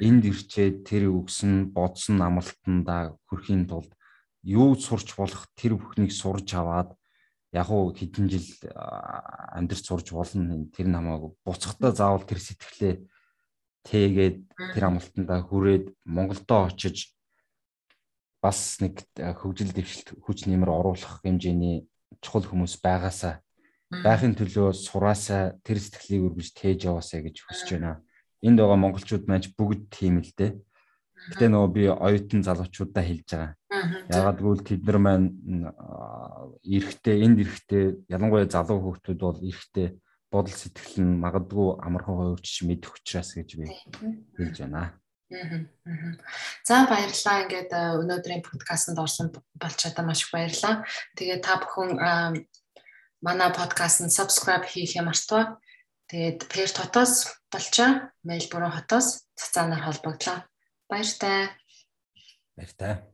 Энд 0.00 0.22
ирчээд 0.30 0.86
тэр 0.86 1.10
үгсэн 1.10 1.74
бодсон 1.74 2.18
амлалтандаа 2.22 3.14
хүрэхийн 3.28 3.66
тулд 3.70 3.90
юу 4.42 4.76
сурч 4.76 5.14
болох 5.16 5.48
тэр 5.56 5.76
бүхнийг 5.76 6.12
сурж 6.12 6.48
аваад 6.54 6.96
яг 7.52 7.68
уу 7.70 7.92
хэдэн 7.92 8.26
жил 8.30 8.48
амьдрч 9.56 9.84
сурж 9.84 10.12
болно 10.14 10.66
тэр 10.70 10.86
намайг 10.88 11.34
буцахтаа 11.44 11.92
заавал 11.92 12.24
тэр 12.24 12.40
сэтгэлээ 12.40 12.94
тээгээд 13.84 14.36
тэр 14.76 14.84
амлалтандаа 14.86 15.40
хүрээд 15.44 15.92
Монголдо 16.04 16.68
очиж 16.68 17.16
бас 18.40 18.80
нэг 18.80 19.04
хөгжил 19.16 19.72
дэвшилт 19.72 20.16
хүч 20.24 20.48
нэмэр 20.48 20.70
оруулах 20.72 21.20
хэмжээний 21.20 21.88
чухал 22.20 22.44
хүмүүс 22.48 22.80
байгаасаа 22.80 23.44
байхын 23.90 24.38
төлөө 24.38 24.70
сураасаа 24.70 25.58
тэр 25.66 25.82
сэтгэлийг 25.82 26.30
үргэлж 26.30 26.54
тээж 26.54 26.86
яваасаа 26.86 27.26
гэж 27.26 27.42
хүсэж 27.42 27.68
байна. 27.74 27.98
Энд 28.38 28.62
байгаа 28.62 28.78
монголчууд 28.78 29.26
маань 29.26 29.50
бүгд 29.58 29.90
тийм 29.90 30.22
л 30.22 30.30
дээ. 30.30 30.54
Гэтэ 31.28 31.46
нөгөө 31.52 31.70
би 31.76 31.82
оюутан 31.92 32.40
залуучуудаа 32.40 33.04
хэлж 33.04 33.28
байгаа. 33.28 33.52
Ягаад 34.08 34.38
гэвэл 34.40 34.64
тэд 34.64 34.82
нар 34.88 34.98
маань 34.98 35.28
эрэхтэй 36.64 37.16
энд 37.24 37.38
эрэхтэй 37.44 37.84
ялангуяа 38.08 38.48
залуу 38.48 38.80
хүүхдүүд 38.80 39.20
бол 39.20 39.38
эрэхтэй 39.44 40.00
бодол 40.32 40.56
сэтгэл 40.56 41.04
нь 41.04 41.20
магадгүй 41.20 41.68
амархан 41.84 42.16
хувирч 42.16 42.64
мэдэх 42.64 42.96
учраас 42.96 43.34
гэж 43.36 43.50
би 43.60 43.66
хэлж 44.38 44.56
байна. 44.64 44.96
За 46.66 46.86
баярлалаа. 46.90 47.46
Ингээд 47.46 47.70
өнөөдрийн 47.70 48.42
подкастт 48.42 48.98
орсон 48.98 49.30
болчоодаа 49.54 50.04
маш 50.06 50.26
их 50.26 50.34
баярлалаа. 50.34 50.82
Тэгээ 51.14 51.38
та 51.38 51.62
бүхэн 51.62 51.90
манай 53.22 53.50
подкастт 53.54 54.10
subscribe 54.10 54.66
хийх 54.66 54.98
юм 54.98 55.06
артваа. 55.06 55.62
Тэгээд 56.10 56.50
Пер 56.50 56.66
хотоос 56.66 57.30
болчоо, 57.54 58.10
Мельбурн 58.26 58.74
хотоос 58.74 59.30
цацаанаар 59.38 59.86
холбогдлоо. 59.86 60.42
Баяртай. 60.90 61.50
Баяртай. 62.56 63.04